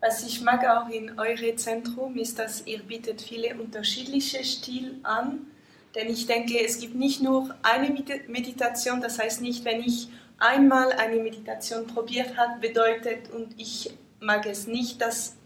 Was 0.00 0.22
ich 0.22 0.42
mag 0.42 0.62
auch 0.66 0.90
in 0.90 1.18
eurem 1.18 1.56
Zentrum 1.56 2.16
ist, 2.16 2.38
dass 2.38 2.66
ihr 2.66 2.82
bietet 2.82 3.22
viele 3.22 3.54
unterschiedliche 3.54 4.44
Stile 4.44 4.96
an. 5.02 5.46
Denn 5.94 6.10
ich 6.10 6.26
denke, 6.26 6.62
es 6.62 6.78
gibt 6.78 6.94
nicht 6.94 7.22
nur 7.22 7.54
eine 7.62 7.88
Meditation, 8.28 9.00
das 9.00 9.18
heißt 9.18 9.40
nicht, 9.40 9.64
wenn 9.64 9.80
ich 9.80 10.10
einmal 10.38 10.92
eine 10.92 11.22
Meditation 11.22 11.86
probiert 11.86 12.36
habe, 12.36 12.60
bedeutet 12.60 13.30
und 13.30 13.58
ich 13.58 13.96
mag 14.20 14.44
es 14.44 14.66
nicht, 14.66 15.00
dass 15.00 15.36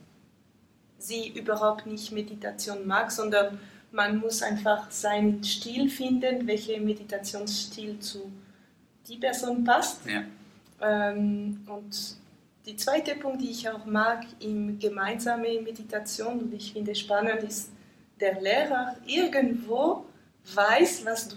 sie 0.98 1.28
überhaupt 1.28 1.86
nicht 1.86 2.10
Meditation 2.10 2.84
mag, 2.84 3.12
sondern 3.12 3.60
man 3.90 4.18
muss 4.18 4.42
einfach 4.42 4.90
seinen 4.90 5.42
Stil 5.42 5.88
finden, 5.88 6.46
welcher 6.46 6.80
Meditationsstil 6.80 7.98
zu 8.00 8.30
die 9.06 9.16
Person 9.16 9.64
passt. 9.64 10.00
Ja. 10.06 10.24
Ähm, 10.80 11.60
und 11.66 12.16
der 12.66 12.76
zweite 12.76 13.14
Punkt, 13.14 13.40
den 13.40 13.50
ich 13.50 13.68
auch 13.68 13.86
mag 13.86 14.26
in 14.40 14.78
gemeinsame 14.78 15.60
Meditation 15.62 16.40
und 16.40 16.54
ich 16.54 16.72
finde 16.72 16.94
spannend, 16.94 17.42
ist, 17.42 17.72
der 18.20 18.40
Lehrer 18.40 18.96
irgendwo 19.06 20.04
weiß, 20.54 21.04
was 21.04 21.28
du, 21.28 21.36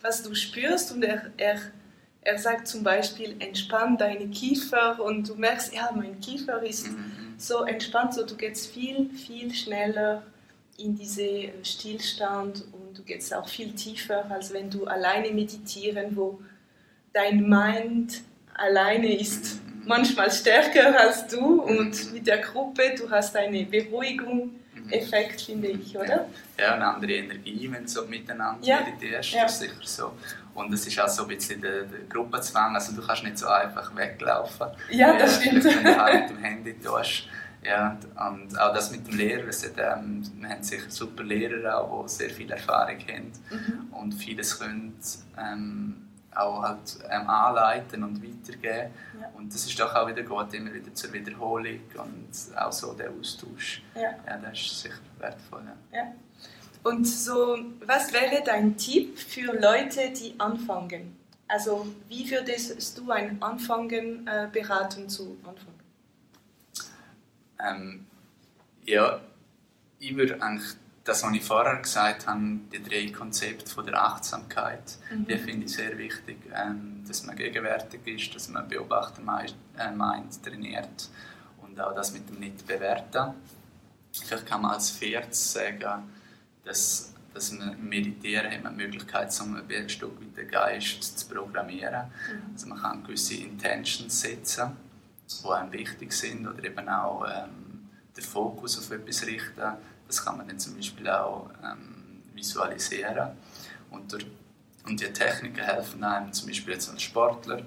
was 0.00 0.22
du 0.22 0.34
spürst 0.34 0.92
und 0.92 1.04
er, 1.04 1.30
er, 1.36 1.60
er 2.22 2.38
sagt 2.38 2.66
zum 2.66 2.82
Beispiel, 2.82 3.36
entspann 3.38 3.96
deine 3.96 4.28
Kiefer 4.28 5.00
und 5.02 5.28
du 5.28 5.36
merkst, 5.36 5.74
ja, 5.74 5.90
mein 5.94 6.18
Kiefer 6.20 6.62
ist 6.62 6.88
mhm. 6.88 7.34
so 7.38 7.64
entspannt, 7.64 8.14
so 8.14 8.26
du 8.26 8.36
gehst 8.36 8.66
viel, 8.72 9.10
viel 9.10 9.54
schneller 9.54 10.24
in 10.80 10.96
diesen 10.96 11.64
Stillstand 11.64 12.64
und 12.72 12.98
du 12.98 13.02
gehst 13.02 13.34
auch 13.34 13.48
viel 13.48 13.72
tiefer, 13.72 14.30
als 14.30 14.52
wenn 14.52 14.70
du 14.70 14.86
alleine 14.86 15.30
meditieren, 15.30 16.16
wo 16.16 16.40
dein 17.12 17.48
Mind 17.48 18.22
alleine 18.54 19.18
ist 19.18 19.62
mhm. 19.64 19.82
manchmal 19.86 20.30
stärker 20.30 20.98
als 20.98 21.26
du 21.26 21.62
und 21.62 22.12
mit 22.12 22.26
der 22.26 22.38
Gruppe, 22.38 22.94
du 22.96 23.10
hast 23.10 23.36
eine 23.36 23.64
Beruhigung 23.64 24.60
Effekt, 24.90 25.40
finde 25.40 25.68
ich, 25.68 25.96
oder? 25.96 26.26
Ja, 26.58 26.74
eine 26.74 26.86
andere 26.86 27.12
Energie, 27.12 27.70
wenn 27.70 27.84
du 27.84 27.88
so 27.88 28.06
miteinander 28.06 28.66
ja. 28.66 28.80
meditierst, 28.80 29.32
ja. 29.32 29.44
ist 29.44 29.60
sicher 29.60 29.74
so. 29.82 30.12
Und 30.54 30.72
es 30.72 30.86
ist 30.86 30.98
auch 31.00 31.08
so 31.08 31.22
ein 31.22 31.28
bisschen 31.28 31.60
der, 31.60 31.82
der 31.82 32.00
Gruppenzwang, 32.08 32.74
also 32.74 32.92
du 32.92 33.06
kannst 33.06 33.22
nicht 33.22 33.38
so 33.38 33.46
einfach 33.46 33.94
weglaufen. 33.94 34.66
Ja, 34.90 35.16
das 35.16 35.38
äh, 35.38 35.42
stimmt. 35.42 35.64
Wenn 35.64 35.84
du 35.84 35.96
halt 35.96 36.28
mit 36.28 36.30
dem 36.30 36.38
Handy 36.38 36.74
tust. 36.80 37.24
Ja, 37.62 37.98
und 38.30 38.58
auch 38.58 38.72
das 38.72 38.90
mit 38.90 39.06
dem 39.06 39.18
Lehrer, 39.18 39.48
hat, 39.48 39.98
ähm, 39.98 40.22
wir 40.38 40.48
haben 40.48 40.62
sicher 40.62 40.90
super 40.90 41.22
Lehrer 41.22 41.78
auch, 41.78 42.04
die 42.04 42.08
sehr 42.08 42.30
viel 42.30 42.50
Erfahrung 42.50 42.98
haben 43.00 43.32
mhm. 43.50 43.94
und 43.94 44.12
vieles 44.14 44.58
können 44.58 44.96
ähm, 45.38 46.08
auch 46.34 46.62
halt 46.62 46.98
ähm, 47.10 47.28
anleiten 47.28 48.02
und 48.04 48.22
weitergeben. 48.22 48.92
Ja. 49.20 49.30
Und 49.36 49.52
das 49.52 49.66
ist 49.66 49.78
doch 49.78 49.94
auch 49.94 50.08
wieder 50.08 50.22
gut, 50.22 50.54
immer 50.54 50.72
wieder 50.72 50.94
zur 50.94 51.12
Wiederholung 51.12 51.80
und 51.94 52.56
auch 52.56 52.72
so 52.72 52.94
der 52.94 53.10
Austausch. 53.10 53.82
Ja, 53.94 54.14
ja 54.26 54.38
das 54.38 54.58
ist 54.58 54.80
sicher 54.80 55.00
wertvoll. 55.18 55.62
Ja. 55.92 55.98
ja. 55.98 56.12
Und 56.82 57.06
so, 57.06 57.58
was 57.84 58.12
wäre 58.12 58.42
dein 58.44 58.76
Tipp 58.76 59.18
für 59.18 59.52
Leute, 59.52 60.10
die 60.16 60.34
anfangen? 60.38 61.16
Also, 61.46 61.86
wie 62.08 62.30
würdest 62.30 62.96
du 62.96 63.10
ein 63.10 63.42
Anfangen 63.42 64.26
äh, 64.26 64.48
beraten 64.50 65.08
zu 65.08 65.36
anfangen? 65.44 65.80
Ähm, 67.62 68.06
ja, 68.84 69.20
ich 69.98 70.16
würde 70.16 70.40
eigentlich 70.42 70.76
das, 71.04 71.22
was 71.22 71.32
ich 71.32 71.44
vorher 71.44 71.76
gesagt 71.76 72.26
habe, 72.26 72.40
die 72.72 72.82
drei 72.82 73.10
Konzepte 73.10 73.70
von 73.70 73.86
der 73.86 74.02
Achtsamkeit, 74.02 74.98
mhm. 75.10 75.26
die 75.26 75.38
finde 75.38 75.66
ich 75.66 75.72
sehr 75.72 75.96
wichtig, 75.96 76.38
ähm, 76.54 77.02
dass 77.06 77.24
man 77.24 77.36
gegenwärtig 77.36 78.06
ist, 78.06 78.34
dass 78.34 78.48
man 78.48 78.68
Beobachter 78.68 79.22
äh, 79.78 79.90
meint, 79.90 80.42
trainiert 80.42 81.08
und 81.62 81.80
auch 81.80 81.94
das 81.94 82.12
mit 82.12 82.28
dem 82.28 82.38
Nicht-Bewerten. 82.38 83.34
Vielleicht 84.12 84.46
kann 84.46 84.62
man 84.62 84.72
als 84.72 84.90
viertes 84.90 85.52
sagen, 85.52 86.10
dass, 86.64 87.14
dass 87.32 87.52
man 87.52 87.72
im 87.72 87.88
Meditieren 87.88 88.50
hat 88.50 88.62
man 88.62 88.76
die 88.76 88.84
Möglichkeit, 88.84 89.32
so 89.32 89.44
ein 89.44 89.88
Stück 89.88 90.20
mit 90.20 90.36
den 90.36 90.48
Geist 90.48 91.18
zu 91.18 91.28
programmieren. 91.28 92.06
Mhm. 92.06 92.52
Also 92.52 92.66
man 92.68 92.80
kann 92.80 93.02
gewisse 93.02 93.34
Intentions 93.34 94.20
setzen, 94.20 94.76
die 95.38 95.48
einem 95.48 95.72
wichtig 95.72 96.12
sind 96.12 96.46
oder 96.46 96.64
eben 96.64 96.88
auch 96.88 97.24
ähm, 97.26 97.88
den 98.16 98.24
Fokus 98.24 98.78
auf 98.78 98.90
etwas 98.90 99.26
richten. 99.26 99.76
Das 100.06 100.24
kann 100.24 100.36
man 100.36 100.48
dann 100.48 100.58
zum 100.58 100.74
Beispiel 100.76 101.08
auch 101.08 101.50
ähm, 101.62 102.22
visualisieren. 102.34 103.30
Und, 103.90 104.12
durch, 104.12 104.26
und 104.86 105.00
die 105.00 105.12
Techniken 105.12 105.64
helfen 105.64 106.02
einem 106.02 106.32
zum 106.32 106.48
Beispiel 106.48 106.74
jetzt 106.74 106.90
als 106.90 107.02
Sportler, 107.02 107.62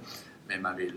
wenn 0.47 0.61
man 0.61 0.77
will 0.77 0.95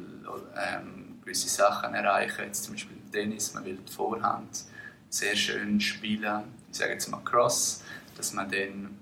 ähm, 0.57 1.19
gewisse 1.23 1.49
Sachen 1.49 1.95
erreichen, 1.95 2.45
jetzt 2.45 2.65
zum 2.65 2.75
Beispiel 2.75 2.97
Tennis, 3.11 3.55
man 3.55 3.65
will 3.65 3.79
die 3.79 3.93
Vorhand 3.93 4.65
sehr 5.09 5.37
schön 5.37 5.81
spielen, 5.81 6.45
ich 6.71 6.77
sage 6.77 6.93
jetzt 6.93 7.09
mal 7.09 7.23
Cross, 7.25 7.83
dass 8.17 8.33
man 8.33 8.51
dann 8.51 8.99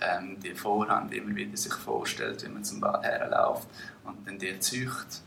ähm, 0.00 0.40
die 0.40 0.54
Vorhand 0.54 1.12
immer 1.12 1.34
wieder 1.34 1.56
sich 1.56 1.74
vorstellt, 1.74 2.42
wenn 2.44 2.54
man 2.54 2.64
zum 2.64 2.80
Ball 2.80 3.02
herläuft 3.02 3.68
und 4.04 4.26
dann 4.26 4.38
die 4.38 4.58
zücht, 4.58 5.22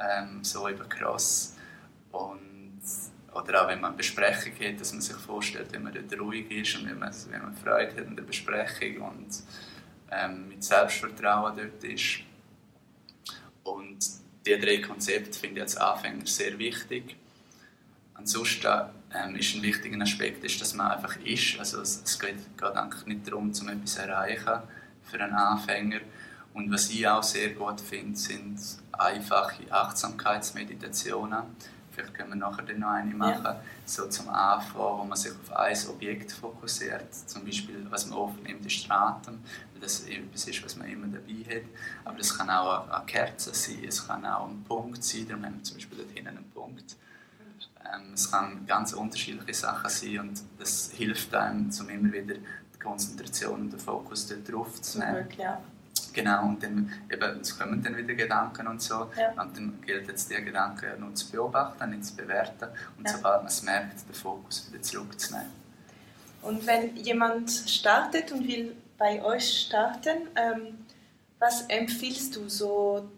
ähm, 0.00 0.44
so 0.44 0.68
über 0.68 0.84
Cross. 0.84 1.56
Und 2.12 2.58
oder 3.34 3.62
auch 3.62 3.68
wenn 3.68 3.80
man 3.80 3.90
eine 3.90 3.96
Besprechung 3.96 4.52
hat, 4.60 4.80
dass 4.80 4.92
man 4.92 5.00
sich 5.00 5.16
vorstellt, 5.16 5.72
wenn 5.72 5.82
man 5.82 5.92
dort 5.92 6.20
ruhig 6.20 6.50
ist 6.50 6.76
und 6.76 6.88
wenn 6.88 6.98
man, 6.98 7.14
wenn 7.30 7.42
man 7.42 7.54
Freude 7.54 7.94
hat 7.96 8.06
an 8.06 8.16
der 8.16 8.22
Besprechung 8.22 9.02
und 9.02 9.42
ähm, 10.10 10.48
mit 10.48 10.64
Selbstvertrauen 10.64 11.56
dort 11.56 11.84
ist. 11.84 12.20
Und 13.62 13.98
diese 14.44 14.58
drei 14.58 14.78
Konzepte 14.78 15.38
finde 15.38 15.56
ich 15.56 15.62
als 15.62 15.76
Anfänger 15.76 16.26
sehr 16.26 16.58
wichtig. 16.58 17.16
Ansonsten 18.14 18.66
ähm, 19.14 19.36
ist 19.36 19.54
ein 19.54 19.62
wichtiger 19.62 20.00
Aspekt, 20.00 20.42
ist, 20.44 20.60
dass 20.60 20.74
man 20.74 20.90
einfach 20.90 21.16
ist. 21.24 21.58
Also 21.58 21.80
es, 21.82 22.02
es 22.02 22.18
geht, 22.18 22.36
geht 22.56 22.76
eigentlich 22.76 23.06
nicht 23.06 23.28
darum, 23.28 23.52
um 23.52 23.68
etwas 23.68 23.94
zu 23.94 24.02
erreichen 24.02 24.62
für 25.02 25.20
einen 25.20 25.34
Anfänger. 25.34 26.00
Und 26.54 26.72
was 26.72 26.90
ich 26.90 27.06
auch 27.06 27.22
sehr 27.22 27.50
gut 27.50 27.80
finde, 27.80 28.18
sind 28.18 28.58
einfache 28.98 29.70
Achtsamkeitsmeditationen 29.70 31.44
vielleicht 31.98 32.14
können 32.14 32.30
wir 32.30 32.36
nachher 32.36 32.62
dann 32.62 32.78
noch 32.78 32.88
eine 32.90 33.14
machen, 33.14 33.44
ja. 33.44 33.60
so 33.84 34.08
zum 34.08 34.28
Anfang, 34.28 34.98
wo 34.98 35.04
man 35.04 35.16
sich 35.16 35.32
auf 35.32 35.56
ein 35.56 35.76
Objekt 35.88 36.32
fokussiert. 36.32 37.12
Zum 37.12 37.44
Beispiel, 37.44 37.86
was 37.90 38.06
man 38.06 38.18
oft 38.18 38.42
nimmt, 38.42 38.64
ist 38.64 38.86
der 38.86 38.96
Atem, 38.96 39.40
weil 39.72 39.80
das 39.80 40.06
etwas 40.06 40.46
ist, 40.46 40.64
was 40.64 40.76
man 40.76 40.88
immer 40.88 41.06
dabei 41.08 41.56
hat. 41.56 41.64
Aber 42.04 42.18
das 42.18 42.36
kann 42.36 42.50
auch 42.50 42.88
eine 42.88 43.04
Kerze 43.06 43.52
sein, 43.52 43.84
es 43.86 44.06
kann 44.06 44.24
auch 44.24 44.48
ein 44.48 44.62
Punkt 44.64 45.02
sein, 45.02 45.26
darum 45.28 45.44
haben 45.44 45.56
wir 45.56 45.62
zum 45.64 45.76
Beispiel 45.76 45.98
dort 45.98 46.10
hinten 46.10 46.28
einen 46.28 46.50
Punkt. 46.50 46.96
Ähm, 47.84 48.12
es 48.14 48.30
kann 48.30 48.66
ganz 48.66 48.92
unterschiedliche 48.92 49.54
Sachen 49.54 49.90
sein 49.90 50.20
und 50.20 50.42
das 50.58 50.92
hilft 50.92 51.34
einem, 51.34 51.70
um 51.80 51.88
immer 51.88 52.12
wieder 52.12 52.34
die 52.34 52.78
Konzentration 52.78 53.62
und 53.62 53.72
den 53.72 53.80
Fokus 53.80 54.32
darauf 54.46 54.80
zu 54.82 55.00
nehmen. 55.00 55.28
Ja. 55.36 55.60
Genau, 56.18 56.46
und 56.46 56.60
dann 56.60 56.92
eben, 57.12 57.40
es 57.40 57.56
kommen 57.56 57.80
dann 57.80 57.96
wieder 57.96 58.12
Gedanken 58.14 58.66
und 58.66 58.82
so. 58.82 59.08
Ja. 59.16 59.40
Und 59.40 59.56
dann 59.56 59.80
gilt 59.86 60.08
es, 60.08 60.26
die 60.26 60.34
Gedanken 60.34 60.98
nur 60.98 61.14
zu 61.14 61.30
beobachten, 61.30 61.90
nicht 61.90 62.06
zu 62.06 62.16
bewerten. 62.16 62.66
Und 62.96 63.06
ja. 63.06 63.16
sobald 63.16 63.42
man 63.42 63.46
es 63.46 63.62
merkt, 63.62 64.08
den 64.08 64.14
Fokus 64.14 64.68
wieder 64.68 64.82
zurückzunehmen. 64.82 65.52
Und 66.42 66.66
wenn 66.66 66.96
jemand 66.96 67.52
startet 67.52 68.32
und 68.32 68.48
will 68.48 68.74
bei 68.98 69.22
euch 69.22 69.66
starten, 69.66 70.26
ähm, 70.34 70.84
was 71.38 71.62
empfiehlst 71.68 72.34
du 72.34 72.48
so 72.48 73.08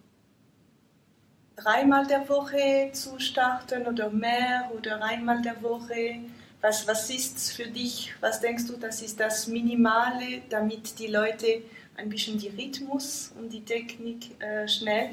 dreimal 1.56 2.06
der 2.06 2.28
Woche 2.28 2.90
zu 2.92 3.18
starten 3.18 3.86
oder 3.86 4.10
mehr 4.10 4.70
oder 4.76 5.02
einmal 5.02 5.40
der 5.40 5.62
Woche? 5.62 6.20
Was, 6.60 6.86
was 6.86 7.08
ist 7.08 7.52
für 7.52 7.66
dich, 7.66 8.12
was 8.20 8.40
denkst 8.40 8.66
du, 8.66 8.76
das 8.76 9.00
ist 9.00 9.18
das 9.18 9.46
Minimale, 9.46 10.42
damit 10.50 10.98
die 10.98 11.06
Leute 11.06 11.62
ein 11.96 12.08
bisschen 12.08 12.38
die 12.38 12.48
Rhythmus 12.48 13.32
und 13.38 13.52
die 13.52 13.64
Technik 13.64 14.40
äh, 14.40 14.66
schnell? 14.66 15.10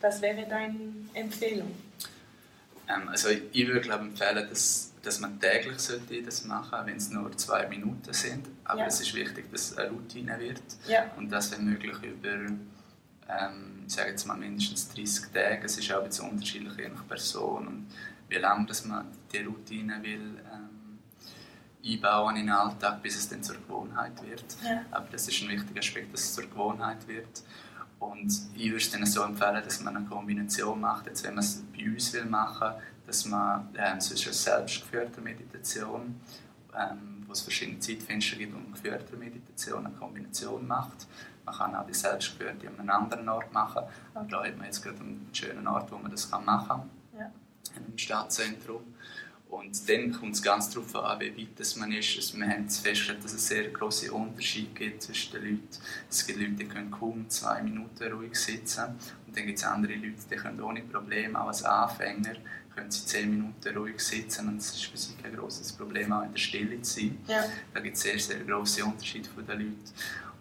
Was 0.00 0.22
wäre 0.22 0.46
deine 0.48 0.78
Empfehlung? 1.14 1.70
Ähm, 2.88 3.08
also 3.08 3.28
ich 3.28 3.66
würde 3.66 3.80
glaube 3.80 4.04
empfehlen, 4.04 4.48
dass, 4.48 4.92
dass 5.02 5.20
man 5.20 5.38
täglich 5.40 5.78
sollte 5.78 6.22
das 6.22 6.44
machen 6.44 6.86
wenn 6.86 6.96
es 6.96 7.10
nur 7.10 7.36
zwei 7.36 7.66
Minuten 7.68 8.12
sind. 8.12 8.46
Aber 8.64 8.80
ja. 8.80 8.86
es 8.86 9.00
ist 9.00 9.14
wichtig, 9.14 9.50
dass 9.50 9.72
es 9.72 9.78
eine 9.78 9.90
Routine 9.90 10.38
wird 10.38 10.62
ja. 10.88 11.10
und 11.16 11.30
das 11.30 11.52
wenn 11.52 11.64
möglich 11.64 11.96
über 12.02 12.28
ähm, 13.28 13.84
ich 13.86 13.92
sage 13.92 14.10
jetzt 14.10 14.26
mal 14.26 14.36
mindestens 14.36 14.88
30 14.88 15.32
Tage. 15.32 15.64
Es 15.64 15.78
ist 15.78 15.92
auch 15.92 16.02
ein 16.02 16.08
bisschen 16.08 16.30
unterschiedlich 16.30 16.76
je 16.78 16.88
nach 16.88 17.06
Person 17.06 17.66
und 17.66 17.86
wie 18.28 18.36
lange 18.36 18.66
dass 18.66 18.84
man 18.84 19.06
die 19.32 19.38
Routine 19.38 20.02
will 20.02 20.40
ähm, 20.52 20.89
einbauen 21.84 22.36
in 22.36 22.46
den 22.46 22.54
Alltag, 22.54 23.02
bis 23.02 23.16
es 23.16 23.28
dann 23.28 23.42
zur 23.42 23.56
Gewohnheit 23.56 24.22
wird. 24.22 24.44
Ja. 24.64 24.82
Aber 24.90 25.06
das 25.10 25.28
ist 25.28 25.42
ein 25.42 25.48
wichtiger 25.48 25.80
Aspekt, 25.80 26.12
dass 26.12 26.20
es 26.20 26.34
zur 26.34 26.44
Gewohnheit 26.44 27.06
wird. 27.08 27.42
Und 27.98 28.32
ich 28.54 28.70
würde 28.70 28.84
dann 28.92 29.06
so 29.06 29.22
empfehlen, 29.22 29.62
dass 29.62 29.80
man 29.82 29.96
eine 29.96 30.06
Kombination 30.06 30.80
macht, 30.80 31.06
jetzt 31.06 31.22
wenn 31.22 31.34
man 31.34 31.44
es 31.44 31.62
bei 31.76 31.84
uns 31.84 32.12
will 32.14 32.24
machen, 32.24 32.72
dass 33.06 33.26
man 33.26 33.68
ähm, 33.74 33.92
eine 33.92 34.00
selbstgeführte 34.00 35.20
Meditation, 35.20 36.20
ähm, 36.74 37.24
wo 37.26 37.32
es 37.32 37.42
verschiedene 37.42 37.78
Zeitfenster 37.78 38.36
gibt 38.36 38.54
und 38.54 38.72
geführte 38.72 39.16
Meditation 39.16 39.84
eine 39.84 39.94
Kombination 39.94 40.66
macht. 40.66 41.06
Man 41.44 41.54
kann 41.54 41.74
auch 41.74 41.86
die 41.86 41.94
selbstgeführte 41.94 42.68
an 42.68 42.80
einem 42.80 42.90
anderen 42.90 43.28
Ort 43.28 43.52
machen. 43.52 43.82
Und 44.14 44.32
da 44.32 44.44
hat 44.44 44.56
man 44.56 44.66
jetzt 44.66 44.82
gerade 44.82 45.00
einen 45.00 45.28
schönen 45.32 45.66
Ort, 45.66 45.90
wo 45.92 45.98
man 45.98 46.10
das 46.10 46.30
machen 46.30 46.68
kann. 46.68 46.90
Ja. 47.18 47.30
Im 47.76 47.98
Stadtzentrum. 47.98 48.94
Und 49.50 49.88
dann 49.88 50.12
kommt 50.12 50.34
es 50.34 50.42
ganz 50.42 50.70
darauf 50.70 50.94
an, 50.94 51.20
wie 51.20 51.36
weit 51.36 51.76
man 51.76 51.92
ist. 51.92 52.16
Also 52.16 52.38
wir 52.38 52.48
haben 52.48 52.70
festgestellt, 52.70 53.24
dass 53.24 53.32
es 53.32 53.48
sehr 53.48 53.68
große 53.68 54.12
Unterschiede 54.12 54.72
gibt 54.74 55.02
zwischen 55.02 55.32
den 55.32 55.42
Leuten. 55.42 55.68
Es 56.08 56.24
gibt 56.24 56.38
Leute, 56.38 56.52
die 56.52 56.64
können 56.66 56.90
kaum 56.90 57.28
zwei 57.28 57.60
Minuten 57.62 58.12
ruhig 58.12 58.36
sitzen. 58.36 58.84
Und 59.26 59.36
dann 59.36 59.46
gibt 59.46 59.58
es 59.58 59.64
andere 59.64 59.94
Leute, 59.94 60.14
die 60.30 60.36
können 60.36 60.60
ohne 60.60 60.82
Probleme, 60.82 61.40
auch 61.40 61.48
als 61.48 61.64
Anfänger, 61.64 62.34
können 62.74 62.90
sie 62.92 63.04
zehn 63.04 63.28
Minuten 63.28 63.76
ruhig 63.76 63.98
sitzen. 63.98 64.46
Und 64.46 64.58
es 64.58 64.72
ist 64.72 64.84
für 64.84 64.96
sie 64.96 65.14
kein 65.20 65.34
großes 65.34 65.72
Problem, 65.72 66.12
auch 66.12 66.22
in 66.22 66.32
der 66.32 66.38
Stille 66.38 66.80
zu 66.82 67.00
sein. 67.00 67.18
Ja. 67.26 67.44
Da 67.74 67.80
gibt 67.80 67.96
es 67.96 68.02
sehr, 68.02 68.18
sehr 68.20 68.38
große 68.40 68.84
Unterschiede 68.84 69.28
von 69.28 69.44
den 69.44 69.58
Leuten. 69.58 69.78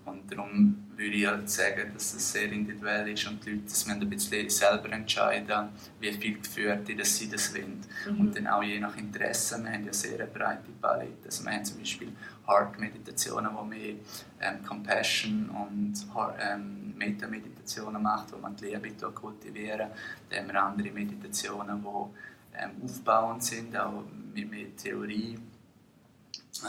Und 0.10 0.32
darum 0.32 0.90
würde 0.96 1.16
ich 1.16 1.26
halt 1.26 1.50
sagen, 1.50 1.92
dass 1.94 2.14
es 2.14 2.32
sehr 2.32 2.52
individuell 2.52 3.08
ist 3.10 3.28
und 3.28 3.46
die 3.46 3.52
Leute 3.52 3.64
das 3.64 3.86
müssen 3.86 4.02
ein 4.02 4.10
bisschen 4.10 4.50
selber 4.50 4.92
entscheiden, 4.92 5.70
wie 6.00 6.12
viel 6.14 6.40
Geführte 6.40 6.96
dass 6.96 7.18
sie 7.18 7.30
das 7.30 7.54
wollen. 7.54 7.82
Mhm. 8.10 8.20
Und 8.20 8.36
dann 8.36 8.48
auch 8.48 8.64
je 8.64 8.80
nach 8.80 8.96
Interesse, 8.98 9.64
wir 9.64 9.72
haben 9.72 9.86
ja 9.86 9.94
sehr 9.94 10.16
eine 10.16 10.28
breite 10.28 10.72
Palette. 10.82 11.26
Also 11.26 11.46
wir 11.46 11.52
haben 11.52 11.66
zum 11.66 11.80
Beispiel 11.80 12.12
Heart-Meditationen, 12.48 13.56
wo 13.56 13.64
mehr 13.64 13.96
ähm, 14.42 14.66
Compassion 14.66 15.50
und 15.50 15.94
ähm, 16.40 16.94
Meta-Meditationen 16.98 18.02
macht, 18.02 18.34
wo 18.34 18.38
man 18.38 18.56
die 18.56 18.66
Liebe 18.66 18.92
kultivieren. 19.12 19.90
Dann 20.30 20.40
haben 20.40 20.48
wir 20.48 20.64
andere 20.64 20.92
Meditationen, 20.92 21.82
die 21.82 22.60
ähm, 22.62 22.72
aufbauend 22.84 23.44
sind, 23.44 23.78
auch 23.78 24.04
mit 24.34 24.50
mehr 24.50 24.76
Theorie. 24.76 25.38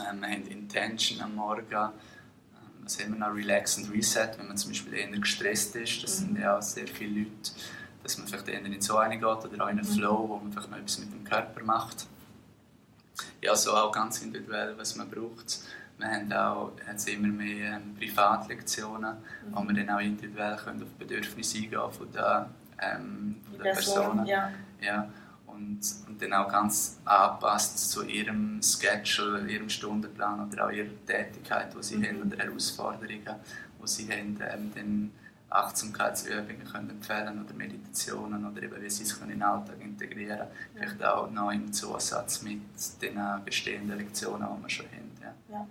Ähm, 0.09 0.21
wir 0.21 0.29
haben 0.29 0.47
Intention 0.47 1.21
am 1.21 1.35
Morgen 1.35 1.91
was 2.83 2.99
haben 2.99 3.13
wir 3.13 3.19
noch, 3.19 3.35
Relax 3.35 3.77
und 3.77 3.91
Reset, 3.91 4.29
wenn 4.37 4.47
man 4.47 4.57
zum 4.57 4.71
Beispiel 4.71 4.93
eher 4.93 5.07
gestresst 5.07 5.75
ist, 5.75 6.03
das 6.03 6.17
sind 6.17 6.37
ja 6.37 6.61
sehr 6.61 6.87
viele 6.87 7.21
Leute, 7.21 7.51
dass 8.03 8.17
man 8.17 8.27
vielleicht 8.27 8.47
eher 8.47 8.63
in 8.63 8.81
so 8.81 8.97
eine 8.97 9.15
geht 9.15 9.23
oder 9.23 9.43
auch 9.43 9.69
in 9.69 9.79
einen 9.79 9.79
mhm. 9.79 9.95
Flow, 9.95 10.29
wo 10.29 10.37
man 10.37 10.51
vielleicht 10.51 10.71
noch 10.71 10.77
etwas 10.77 10.99
mit 10.99 11.13
dem 11.13 11.23
Körper 11.23 11.63
macht. 11.63 12.07
Ja, 13.41 13.55
so 13.55 13.71
auch 13.75 13.91
ganz 13.91 14.21
individuell, 14.21 14.77
was 14.77 14.95
man 14.95 15.09
braucht. 15.09 15.59
Wir 15.97 16.07
haben 16.07 16.33
auch 16.33 16.71
jetzt 16.87 17.07
immer 17.07 17.27
mehr 17.27 17.75
ähm, 17.75 17.95
Privatlektionen, 17.95 19.17
mhm. 19.17 19.55
wo 19.55 19.63
wir 19.63 19.73
dann 19.85 19.95
auch 19.95 20.01
individuell 20.01 20.55
können 20.57 20.81
auf 20.81 20.89
Bedürfnisse 20.97 21.57
eingehen 21.59 21.91
von 21.91 22.11
der, 22.11 22.49
ähm, 22.81 23.41
von 23.49 23.57
der 23.63 23.71
Person. 23.71 23.95
Personen. 23.95 24.25
Ja. 24.25 24.51
Ja 24.81 25.09
und, 25.61 25.79
und 26.07 26.21
dann 26.21 26.33
auch 26.33 26.49
ganz 26.49 26.99
angepasst 27.05 27.91
zu 27.91 28.03
ihrem 28.03 28.59
Schedule, 28.61 29.47
ihrem 29.47 29.69
Stundenplan 29.69 30.47
oder 30.47 30.65
auch 30.65 30.71
ihrer 30.71 30.89
Tätigkeit, 31.05 31.73
die 31.77 31.83
sie 31.83 31.97
mhm. 31.97 32.05
haben 32.05 32.21
oder 32.23 32.43
Herausforderungen, 32.43 33.35
die 33.81 33.87
sie 33.87 34.09
haben, 34.09 34.37
ähm, 34.41 34.71
dann 34.75 35.11
Achtsamkeitsübungen 35.49 36.63
können 36.63 36.89
empfehlen 36.89 37.43
oder 37.43 37.53
Meditationen 37.53 38.49
oder 38.49 38.63
eben 38.63 38.81
wie 38.81 38.89
sie 38.89 39.03
es 39.03 39.17
in 39.17 39.29
den 39.29 39.43
Alltag 39.43 39.81
integrieren 39.81 40.37
können. 40.37 40.49
Vielleicht 40.75 41.03
auch 41.03 41.29
noch 41.29 41.51
im 41.51 41.73
Zusatz 41.73 42.41
mit 42.41 42.61
den 43.01 43.19
bestehenden 43.43 43.97
Lektionen, 43.97 44.47
die 44.57 44.63
wir 44.63 44.69
schon 44.69 44.85
haben. 44.85 45.11
Ja. 45.21 45.33
ja. 45.51 45.67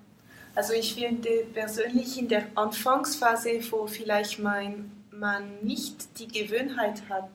Also 0.54 0.74
ich 0.74 0.94
finde 0.94 1.30
persönlich 1.54 2.18
in 2.18 2.28
der 2.28 2.46
Anfangsphase, 2.56 3.60
wo 3.70 3.86
vielleicht 3.86 4.38
mein, 4.38 4.90
man 5.10 5.60
nicht 5.62 6.18
die 6.18 6.28
Gewöhnheit 6.28 7.02
hat, 7.08 7.30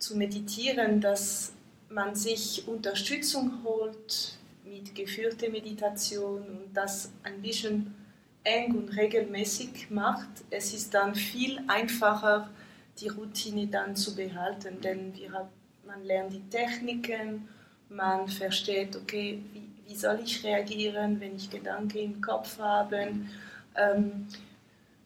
zu 0.00 0.16
meditieren, 0.16 1.00
dass 1.00 1.52
man 1.88 2.14
sich 2.16 2.66
Unterstützung 2.66 3.62
holt 3.64 4.38
mit 4.64 4.94
geführter 4.94 5.48
Meditation 5.50 6.42
und 6.42 6.74
das 6.74 7.12
ein 7.22 7.40
bisschen 7.42 7.94
eng 8.42 8.74
und 8.74 8.96
regelmäßig 8.96 9.90
macht. 9.90 10.28
Es 10.50 10.72
ist 10.72 10.94
dann 10.94 11.14
viel 11.14 11.60
einfacher, 11.68 12.48
die 12.98 13.08
Routine 13.08 13.66
dann 13.66 13.94
zu 13.94 14.16
behalten, 14.16 14.80
denn 14.80 15.14
wir, 15.16 15.48
man 15.86 16.04
lernt 16.04 16.32
die 16.32 16.48
Techniken, 16.48 17.48
man 17.88 18.28
versteht, 18.28 18.96
okay, 18.96 19.42
wie, 19.52 19.68
wie 19.86 19.96
soll 19.96 20.20
ich 20.24 20.42
reagieren, 20.44 21.20
wenn 21.20 21.36
ich 21.36 21.50
Gedanken 21.50 21.98
im 21.98 22.20
Kopf 22.20 22.58
habe. 22.58 23.08
Ähm, 23.76 24.26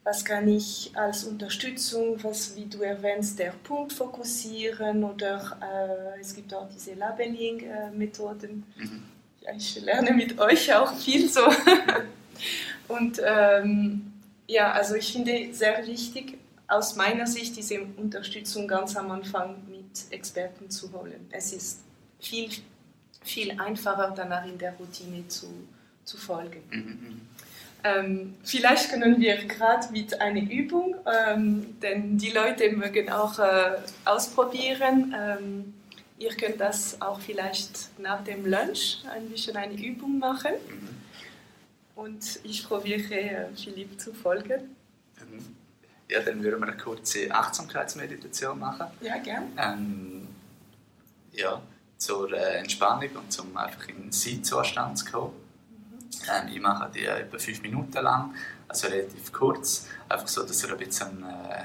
was 0.05 0.23
kann 0.23 0.47
ich 0.47 0.91
als 0.95 1.25
Unterstützung, 1.25 2.23
was, 2.23 2.55
wie 2.57 2.67
du 2.67 2.83
erwähnst, 2.83 3.39
der 3.39 3.53
Punkt 3.65 3.93
fokussieren 3.93 5.03
oder 5.03 5.59
äh, 5.63 6.21
es 6.21 6.35
gibt 6.35 6.53
auch 6.53 6.69
diese 6.69 6.93
Labeling-Methoden. 6.95 8.65
Mhm. 8.77 9.03
Ja, 9.41 9.53
ich 9.57 9.81
lerne 9.81 10.13
mit 10.13 10.39
euch 10.39 10.73
auch 10.75 10.95
viel 10.95 11.29
so. 11.29 11.41
Und 12.89 13.21
ähm, 13.25 14.13
ja, 14.47 14.73
also 14.73 14.95
ich 14.95 15.11
finde 15.11 15.55
sehr 15.55 15.87
wichtig, 15.87 16.37
aus 16.69 16.97
meiner 16.97 17.27
Sicht 17.27 17.57
diese 17.57 17.81
Unterstützung 17.97 18.69
ganz 18.69 18.97
am 18.97 19.11
Anfang 19.11 19.57
mit 19.69 20.11
Experten 20.11 20.69
zu 20.71 20.93
holen. 20.93 21.29
Es 21.31 21.53
ist 21.53 21.81
viel, 22.21 22.51
viel 23.23 23.59
einfacher 23.59 24.13
danach 24.15 24.47
in 24.47 24.59
der 24.59 24.75
Routine 24.75 25.27
zu, 25.29 25.47
zu 26.05 26.19
folgen. 26.19 26.63
Mhm. 26.71 27.21
Ähm, 27.87 28.35
vielleicht 28.43 28.91
können 28.91 29.21
wir 29.21 29.37
gerade 29.45 29.93
mit 29.93 30.19
einer 30.19 30.41
Übung, 30.41 30.97
ähm, 31.07 31.79
denn 31.81 32.17
die 32.17 32.31
Leute 32.31 32.71
mögen 32.73 33.11
auch 33.11 33.39
äh, 33.39 33.77
ausprobieren. 34.07 35.15
Ähm, 35.15 35.75
ihr 36.19 36.35
könnt 36.35 36.59
das 36.61 36.99
auch 37.03 37.21
vielleicht 37.21 37.99
nach 37.99 38.25
dem 38.25 38.47
Lunch 38.47 39.05
ein 39.15 39.29
bisschen 39.29 39.59
eine 39.59 39.75
Übung 39.75 40.19
machen. 40.19 40.55
Und 41.95 42.41
ich 42.43 42.67
probiere 42.67 43.15
äh, 43.15 43.47
Philipp 43.55 44.01
zu 44.01 44.15
folgen. 44.15 44.75
Ja, 46.09 46.21
dann 46.21 46.43
würden 46.43 46.61
wir 46.61 46.69
eine 46.69 46.77
kurze 46.79 47.31
Achtsamkeitsmeditation 47.31 48.59
machen. 48.59 48.87
Ja, 49.03 49.19
gerne. 49.19 49.47
Ähm, 49.59 50.29
ja, 51.33 51.61
zur 51.99 52.33
äh, 52.33 52.59
Entspannung 52.59 53.11
und 53.17 53.31
zum 53.31 53.55
einfach 53.57 53.89
in 53.89 54.05
den 54.05 54.13
Sein-Zustand 54.13 54.99
zu 54.99 55.05
kommen. 55.07 55.44
Ähm, 56.29 56.49
ich 56.49 56.61
mache 56.61 56.91
die 56.93 57.05
etwa 57.05 57.39
fünf 57.39 57.63
Minuten 57.63 58.03
lang, 58.03 58.35
also 58.69 58.89
relativ 58.89 59.33
kurz, 59.33 59.87
einfach 60.09 60.29
so, 60.29 60.43
dass 60.43 60.65
ihr 60.65 60.73
ein 60.73 60.79
bisschen 60.79 61.23
äh, 61.23 61.65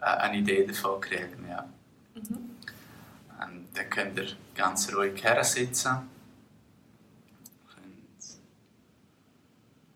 eine 0.00 0.38
Idee 0.38 0.66
davon 0.66 1.00
kriegt. 1.00 1.36
Ja. 1.48 1.68
Mhm. 2.14 2.50
Ähm, 3.40 3.68
dann 3.74 3.90
könnt 3.90 4.18
ihr 4.18 4.28
ganz 4.54 4.92
ruhig 4.92 5.22
her 5.22 5.42
sitzen. 5.44 6.08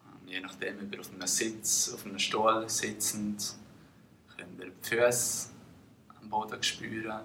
Ähm, 0.04 0.28
je 0.28 0.40
nachdem, 0.40 0.80
ob 0.80 0.92
ihr 0.92 1.00
auf 1.00 1.12
einem 1.12 1.26
Sitz, 1.26 1.92
auf 1.92 2.04
einem 2.04 2.18
Stuhl 2.18 2.68
sitzend, 2.68 3.54
könnt 4.36 4.60
ihr 4.60 4.70
die 4.70 4.88
Füße 4.88 5.48
am 6.20 6.28
Boden 6.28 6.62
spüren. 6.62 7.20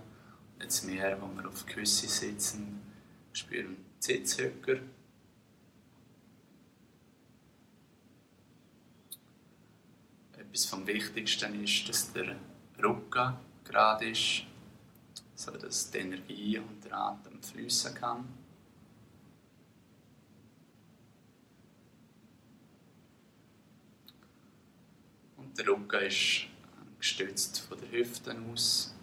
Jetzt 0.59 0.85
mehr, 0.85 1.19
wo 1.19 1.27
wir 1.35 1.47
auf 1.47 1.65
Küsse 1.65 2.07
sitzen, 2.07 2.81
spüren 3.33 3.77
die 3.99 4.05
Sitzhöcker. 4.05 4.77
etwas 10.51 10.65
vom 10.65 10.85
Wichtigsten 10.85 11.63
ist, 11.63 11.87
dass 11.87 12.11
der 12.11 12.35
Rücken 12.83 13.37
gerade 13.63 14.09
ist, 14.09 14.43
sodass 15.33 15.89
die 15.89 15.99
Energie 15.99 16.57
und 16.57 16.83
der 16.83 16.93
Atem 16.93 17.41
fließen 17.41 17.95
kann. 17.95 18.27
Und 25.37 25.57
der 25.57 25.67
Rücken 25.67 26.01
ist 26.01 26.47
gestützt 26.99 27.61
von 27.61 27.79
den 27.79 27.89
Hüften 27.91 28.51
aus. 28.51 28.93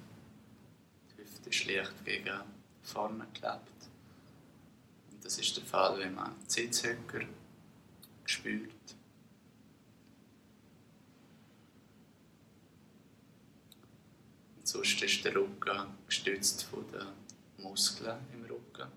Die 1.10 1.22
Hüfte 1.22 1.48
ist 1.48 1.64
leicht 1.64 2.04
gegen 2.04 2.40
vorne 2.82 3.26
geklappt. 3.32 3.88
Und 5.10 5.24
das 5.24 5.38
ist 5.38 5.56
der 5.56 5.64
Fall, 5.64 5.98
wenn 5.98 6.14
man 6.14 6.34
Sitzhöcker 6.46 7.22
spürt. 8.26 8.77
Sonst 14.68 15.02
ist 15.02 15.24
der 15.24 15.34
Rücken 15.34 15.80
gestützt 16.06 16.64
von 16.64 16.84
den 16.92 17.64
Muskeln 17.64 18.18
im 18.34 18.44
Rücken. 18.44 18.88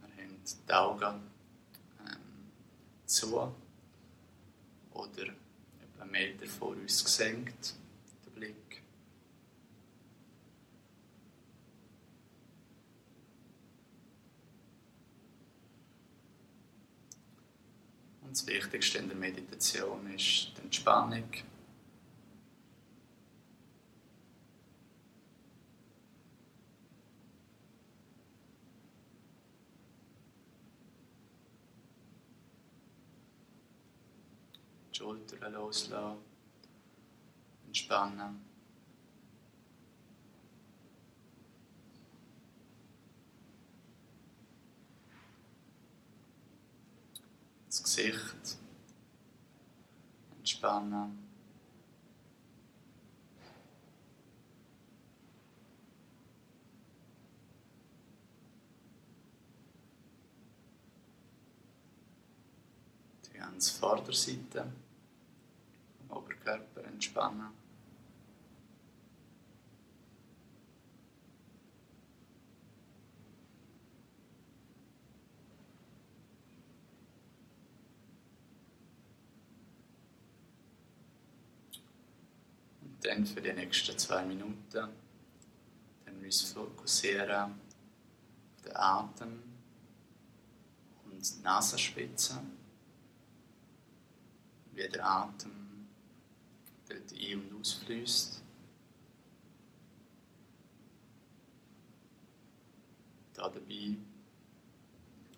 Wir 0.00 0.24
haben 0.24 0.40
die 0.44 0.72
Augen 0.72 1.20
ähm, 2.06 2.16
zu 3.04 3.36
oder 4.92 5.22
etwa 5.22 6.02
einen 6.02 6.10
Meter 6.10 6.46
vor 6.46 6.68
uns 6.68 7.04
gesenkt, 7.04 7.74
der 8.24 8.30
Blick. 8.30 8.82
Und 18.30 18.36
das 18.36 18.46
Wichtigste 18.46 18.98
in 18.98 19.08
der 19.08 19.16
Meditation 19.16 20.06
ist 20.14 20.52
die 20.56 20.62
Entspannung. 20.62 21.24
Die 34.92 34.96
Schultern 34.96 35.52
loslassen, 35.52 36.18
entspannen. 37.66 38.50
Das 47.66 47.82
Gesicht 48.00 48.56
entspannen. 50.38 51.18
Die 63.26 63.38
ganze 63.38 63.78
Vorderseite 63.78 64.72
vom 66.08 66.16
Oberkörper 66.16 66.84
entspannen. 66.84 67.60
Und 82.82 82.89
dann 83.02 83.26
für 83.26 83.40
die 83.40 83.52
nächsten 83.52 83.96
zwei 83.98 84.24
Minuten 84.24 84.64
dann 84.70 84.90
wir 86.20 86.26
uns 86.26 86.42
fokussieren 86.42 87.30
auf 87.30 88.62
den 88.64 88.76
Atem 88.76 89.42
und 91.04 91.18
die 91.18 91.42
Nasenspitze. 91.42 92.40
Wie 94.72 94.88
der 94.88 95.06
Atem 95.06 95.88
dort 96.88 97.12
ein- 97.12 97.50
und 97.50 97.60
ausfließt. 97.60 98.42
Da 103.34 103.48
dabei 103.48 103.96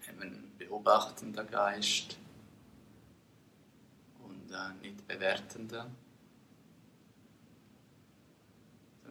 haben 0.07 0.19
wir 0.19 0.23
einen 0.23 0.53
beobachtenden 0.59 1.47
Geist 1.47 2.17
und 4.19 4.53
einen 4.53 4.81
nicht 4.81 5.07
bewertenden. 5.07 6.02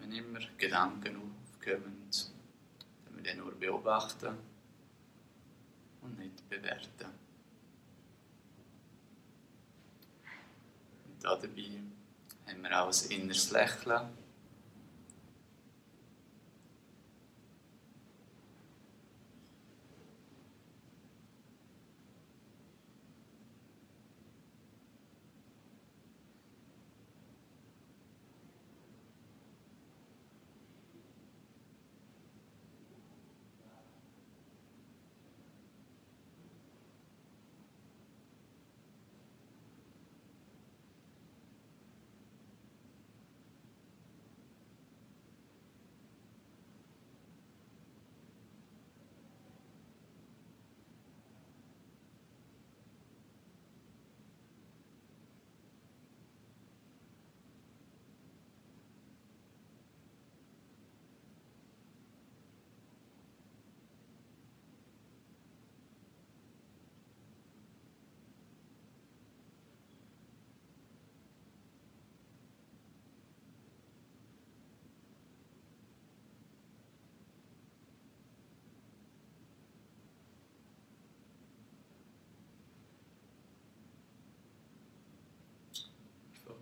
Wenn 0.02 0.12
immer 0.14 0.40
Gedanken 0.58 1.16
aufkommen, 1.16 2.10
dann 3.06 3.16
wir 3.16 3.24
die 3.24 3.38
nur 3.38 3.54
beobachten 3.54 4.36
und 6.02 6.18
nicht 6.18 6.50
bewerten. 6.50 7.12
Und 11.06 11.24
da 11.24 11.36
dabei 11.36 11.82
haben 12.48 12.64
wir 12.64 12.82
auch 12.82 12.88
ein 12.88 13.12
inneres 13.12 13.52
Lächeln. 13.52 14.21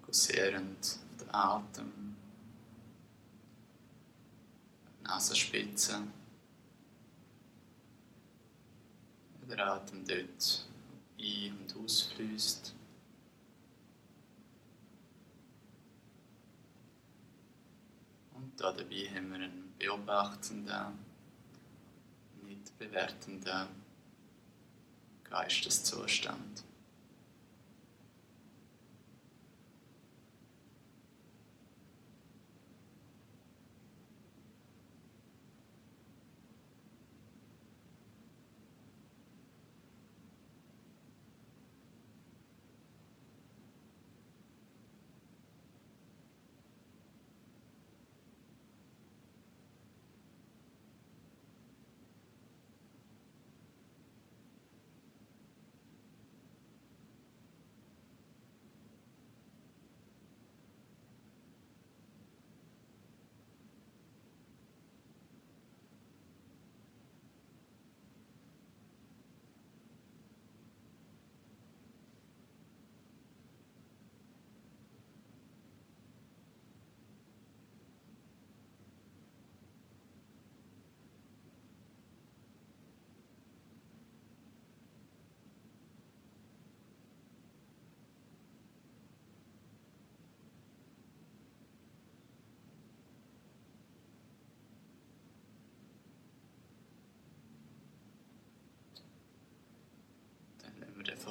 Fokussierend 0.10 0.80
auf 0.82 1.17
den 1.19 1.36
Atem, 1.36 2.15
Nasenspitze. 5.04 6.02
Wie 9.39 9.56
Der 9.56 9.67
Atem 9.67 10.04
dort 10.08 10.65
ein- 11.19 11.58
und 11.60 11.76
ausfließt. 11.84 12.74
Und 18.34 18.60
da 18.60 18.72
dabei 18.72 19.10
haben 19.13 19.30
wir 19.30 19.36
einen 19.36 19.74
beobachtenden, 19.78 21.06
nicht 22.48 22.76
bewertenden 22.80 23.67
Geisteszustand. 25.24 26.63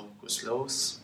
Fokus 0.09 0.43
los. 0.43 1.01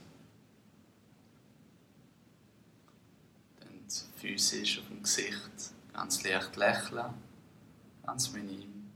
Dann 3.61 3.85
physisch 4.17 4.81
auf 4.81 4.89
dem 4.89 5.03
Gesicht. 5.03 5.73
Ganz 5.93 6.25
leicht 6.25 6.57
lächeln, 6.57 7.15
ganz 8.05 8.33
minim. 8.33 8.91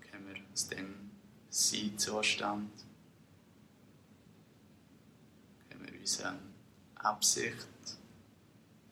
Dann 0.00 0.10
kommen 0.10 0.34
wir 0.34 0.42
aus 0.52 0.68
dem 0.68 1.10
Sein-Zustand 1.50 2.70
können 5.68 5.86
wir 5.86 5.98
unsere 5.98 6.38
Absicht 6.96 7.66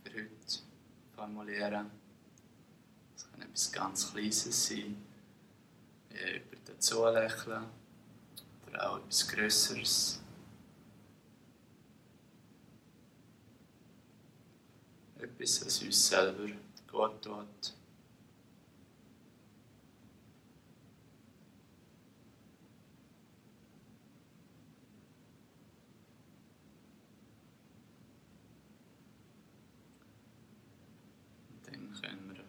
für 0.03 0.13
heute 0.13 0.66
formulieren. 1.17 1.91
Es 3.17 3.31
kann 3.31 3.41
etwas 3.43 3.73
ganz 3.73 4.13
Kleines 4.13 4.69
sein, 4.69 4.97
wie 6.11 6.17
jemand 6.17 6.69
dazu 6.69 7.07
lächeln 7.07 7.65
oder 8.67 8.91
auch 8.91 8.99
etwas 8.99 9.27
Größeres. 9.29 10.21
Etwas, 15.19 15.65
was 15.65 15.83
uns 15.83 16.09
selber 16.09 16.47
gut 16.91 17.23
tut. 17.23 17.75
Und 31.49 31.67
dann 31.67 32.01
können 32.03 32.35
wir 32.35 32.45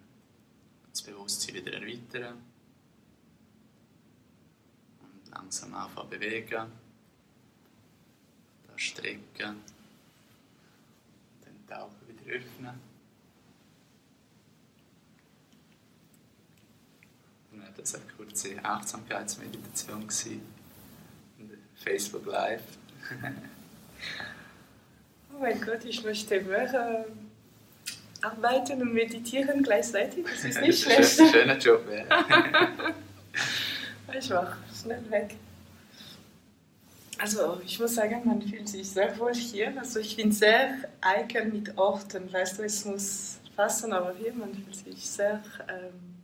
Bewusstsein 1.28 1.56
wieder 1.56 1.74
erweitern 1.74 2.42
und 5.02 5.30
langsam 5.30 5.74
anfangen 5.74 6.10
bewegen. 6.10 6.72
Da 8.66 8.78
strecken. 8.78 9.58
Die 11.70 11.74
Augen 11.74 11.96
wieder 12.08 12.38
öffnen. 12.38 12.80
Das 17.76 17.94
war 17.94 18.00
eine 18.00 18.12
kurze 18.14 18.64
Achtsamkeitsmeditation. 18.64 20.08
Facebook 21.76 22.26
Live. 22.26 22.64
Oh 25.34 25.40
mein 25.42 25.62
Gott, 25.62 25.86
ich 25.86 26.04
möchte 26.04 26.36
äh, 26.36 27.06
arbeiten 28.22 28.82
und 28.82 28.94
meditieren 28.94 29.64
gleichzeitig. 29.64 30.26
Das 30.26 30.44
ist 30.44 30.62
nicht 30.62 30.84
schlecht. 30.84 31.22
Schöner 31.32 31.58
Job, 31.58 31.84
ja. 31.92 32.26
Ich 34.18 34.30
mach 34.30 34.56
schnell 34.74 35.04
weg. 35.12 35.36
Also 37.20 37.60
ich 37.66 37.80
muss 37.80 37.96
sagen, 37.96 38.22
man 38.26 38.42
fühlt 38.42 38.70
sich 38.70 38.88
sehr 38.90 39.18
wohl 39.20 39.34
hier. 39.34 39.78
Also 39.78 40.00
ich 40.00 40.16
bin 40.16 40.32
sehr 40.32 40.78
eigen 41.02 41.52
mit 41.52 41.78
Orten. 41.78 42.32
Weißt 42.32 42.60
du, 42.60 42.64
es 42.64 42.86
muss 42.86 43.38
passen, 43.56 43.92
aber 43.92 44.14
hier 44.18 44.34
man 44.34 44.54
fühlt 44.54 44.76
sich 44.76 45.10
sehr 45.10 45.44
ähm, 45.68 46.16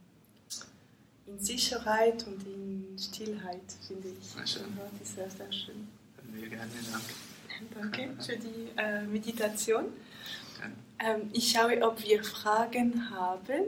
in 1.26 1.40
Sicherheit 1.40 2.26
und 2.28 2.46
in 2.46 2.98
Stillheit, 2.98 3.62
finde 3.88 4.10
ich. 4.10 4.28
Sehr 4.28 4.48
schön. 4.48 4.78
Ja, 4.78 4.84
das 4.92 5.08
ist 5.08 5.16
sehr, 5.16 5.30
sehr 5.30 5.52
schön. 5.52 5.88
Danke 7.74 8.10
für 8.24 8.38
die 8.38 8.70
äh, 8.78 9.02
Meditation. 9.04 9.86
Ähm, 11.00 11.30
ich 11.34 11.52
schaue, 11.52 11.82
ob 11.82 12.04
wir 12.04 12.24
Fragen 12.24 13.10
haben. 13.10 13.66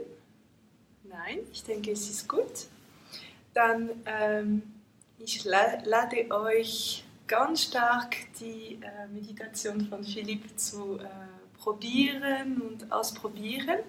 Nein, 1.04 1.38
ich 1.52 1.62
denke, 1.64 1.92
es 1.92 2.08
ist 2.08 2.28
gut. 2.28 2.66
Dann, 3.54 3.90
ähm, 4.06 4.62
ich 5.18 5.44
la 5.44 5.78
lade 5.84 6.30
euch 6.30 7.04
ganz 7.26 7.62
stark 7.62 8.16
die 8.40 8.78
äh, 8.82 9.08
Meditation 9.12 9.86
von 9.88 10.04
Philipp 10.04 10.58
zu 10.58 10.98
äh, 10.98 11.06
probieren 11.58 12.60
und 12.60 12.92
ausprobieren. 12.92 13.80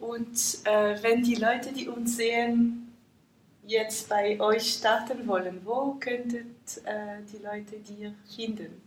Und 0.00 0.58
äh, 0.64 1.00
wenn 1.02 1.22
die 1.22 1.36
Leute, 1.36 1.72
die 1.72 1.88
uns 1.88 2.16
sehen, 2.16 2.92
jetzt 3.66 4.08
bei 4.08 4.38
euch 4.40 4.74
starten 4.74 5.26
wollen, 5.26 5.60
wo 5.64 5.94
könntet 5.94 6.46
äh, 6.84 7.22
die 7.32 7.38
Leute 7.38 7.78
dir 7.78 8.14
finden? 8.34 8.82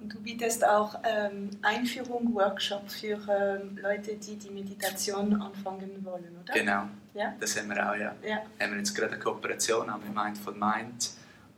Und 0.01 0.13
du 0.13 0.19
bietest 0.21 0.65
auch 0.65 0.99
ähm, 1.03 1.49
Einführung, 1.61 2.33
Workshop 2.35 2.89
für 2.89 3.17
ähm, 3.29 3.77
Leute, 3.81 4.15
die 4.15 4.35
die 4.35 4.49
Meditation 4.49 5.41
anfangen 5.41 6.03
wollen, 6.03 6.35
oder? 6.43 6.53
Genau, 6.53 6.83
Ja? 7.13 7.33
das 7.39 7.57
haben 7.57 7.69
wir 7.69 7.89
auch, 7.89 7.95
ja. 7.95 8.13
Ja. 8.23 8.41
haben 8.59 8.71
wir 8.71 8.77
jetzt 8.77 8.93
gerade 8.93 9.13
eine 9.13 9.19
Kooperation 9.21 9.89
auch 9.89 9.99
mit 9.99 10.13
Mindful 10.13 10.53
Mind, 10.53 11.11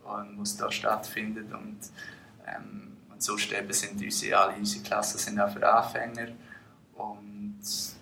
ähm, 0.05 0.35
was 0.37 0.55
da 0.55 0.71
stattfindet 0.71 1.51
und, 1.51 1.79
ähm, 2.45 2.97
und 3.11 3.23
sonst 3.23 3.51
eben 3.51 3.73
sind 3.73 4.01
unsere, 4.01 4.37
alle 4.37 4.55
unsere 4.55 4.83
Klassen 4.83 5.17
sind 5.17 5.39
auch 5.39 5.49
für 5.49 5.67
Anfänger 5.67 6.27
und 6.93 7.59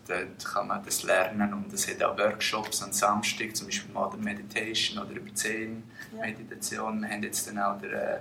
dort 0.08 0.46
kann 0.46 0.68
man 0.68 0.84
das 0.84 1.04
lernen 1.04 1.54
und 1.54 1.74
es 1.74 1.88
hat 1.88 2.02
auch 2.04 2.18
Workshops 2.18 2.82
am 2.84 2.92
Samstag, 2.92 3.56
zum 3.56 3.68
Beispiel 3.68 3.94
Modern 3.94 4.22
Meditation 4.24 5.00
oder 5.04 5.12
über 5.16 5.34
10 5.34 5.84
Ja. 6.16 6.22
Meditation. 6.22 7.02
Wir 7.02 7.10
haben 7.10 7.24
jetzt 7.24 7.48
dann 7.48 7.60
auch 7.60 7.80
der, 7.80 8.18
äh, 8.18 8.20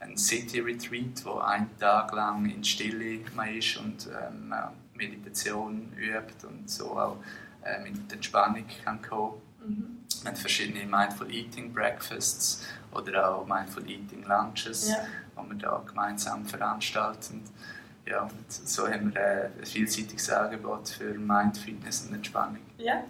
ein 0.00 0.16
City 0.18 0.60
Retreat, 0.60 1.24
wo 1.24 1.38
ein 1.38 1.68
Tag 1.78 2.12
lang 2.12 2.44
in 2.48 2.62
Stille 2.62 3.20
man 3.34 3.48
ist 3.56 3.76
und 3.78 4.06
ähm, 4.08 4.52
Meditation 4.94 5.92
übt 5.96 6.46
und 6.46 6.68
so 6.70 6.96
auch 6.98 7.16
äh, 7.64 7.80
mit 7.82 8.12
Entspannung 8.12 8.64
kann 8.84 9.00
kommen. 9.02 9.40
Mhm. 9.66 9.98
Wir 10.22 10.30
haben 10.30 10.36
verschiedene 10.36 10.84
Mindful 10.86 11.30
Eating 11.32 11.72
Breakfasts 11.72 12.62
oder 12.92 13.30
auch 13.34 13.46
Mindful 13.46 13.88
Eating 13.88 14.24
Lunches, 14.24 14.88
Ja. 14.90 14.96
die 15.42 15.50
wir 15.50 15.56
da 15.58 15.82
gemeinsam 15.86 16.44
veranstalten. 16.46 17.42
Ja, 18.06 18.22
und 18.22 18.52
so 18.52 18.86
haben 18.86 19.14
wir 19.14 19.20
äh, 19.20 19.44
ein 19.58 19.64
vielseitiges 19.64 20.30
Angebot 20.30 20.88
für 20.90 21.14
Mind, 21.14 21.56
Fitness 21.56 22.06
und 22.06 22.14
Entspannung. 22.14 22.58
Ja. 22.78 23.04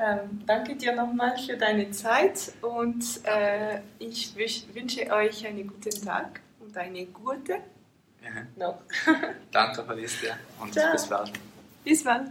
Ähm, 0.00 0.42
danke 0.46 0.76
dir 0.76 0.94
nochmal 0.94 1.36
für 1.36 1.56
deine 1.56 1.90
Zeit 1.90 2.52
und 2.62 3.04
äh, 3.24 3.80
ich 3.98 4.34
wünsche 4.36 5.10
euch 5.12 5.46
einen 5.46 5.66
guten 5.66 6.04
Tag 6.04 6.40
und 6.60 6.76
eine 6.76 7.04
gute 7.06 7.54
Ja. 8.22 8.42
noch. 8.56 8.82
Danke, 9.50 9.84
Felicia, 9.84 10.36
und 10.60 10.72
Ciao. 10.72 10.92
bis 10.92 11.06
bald. 11.06 11.32
Bis 11.84 12.04
bald. 12.04 12.30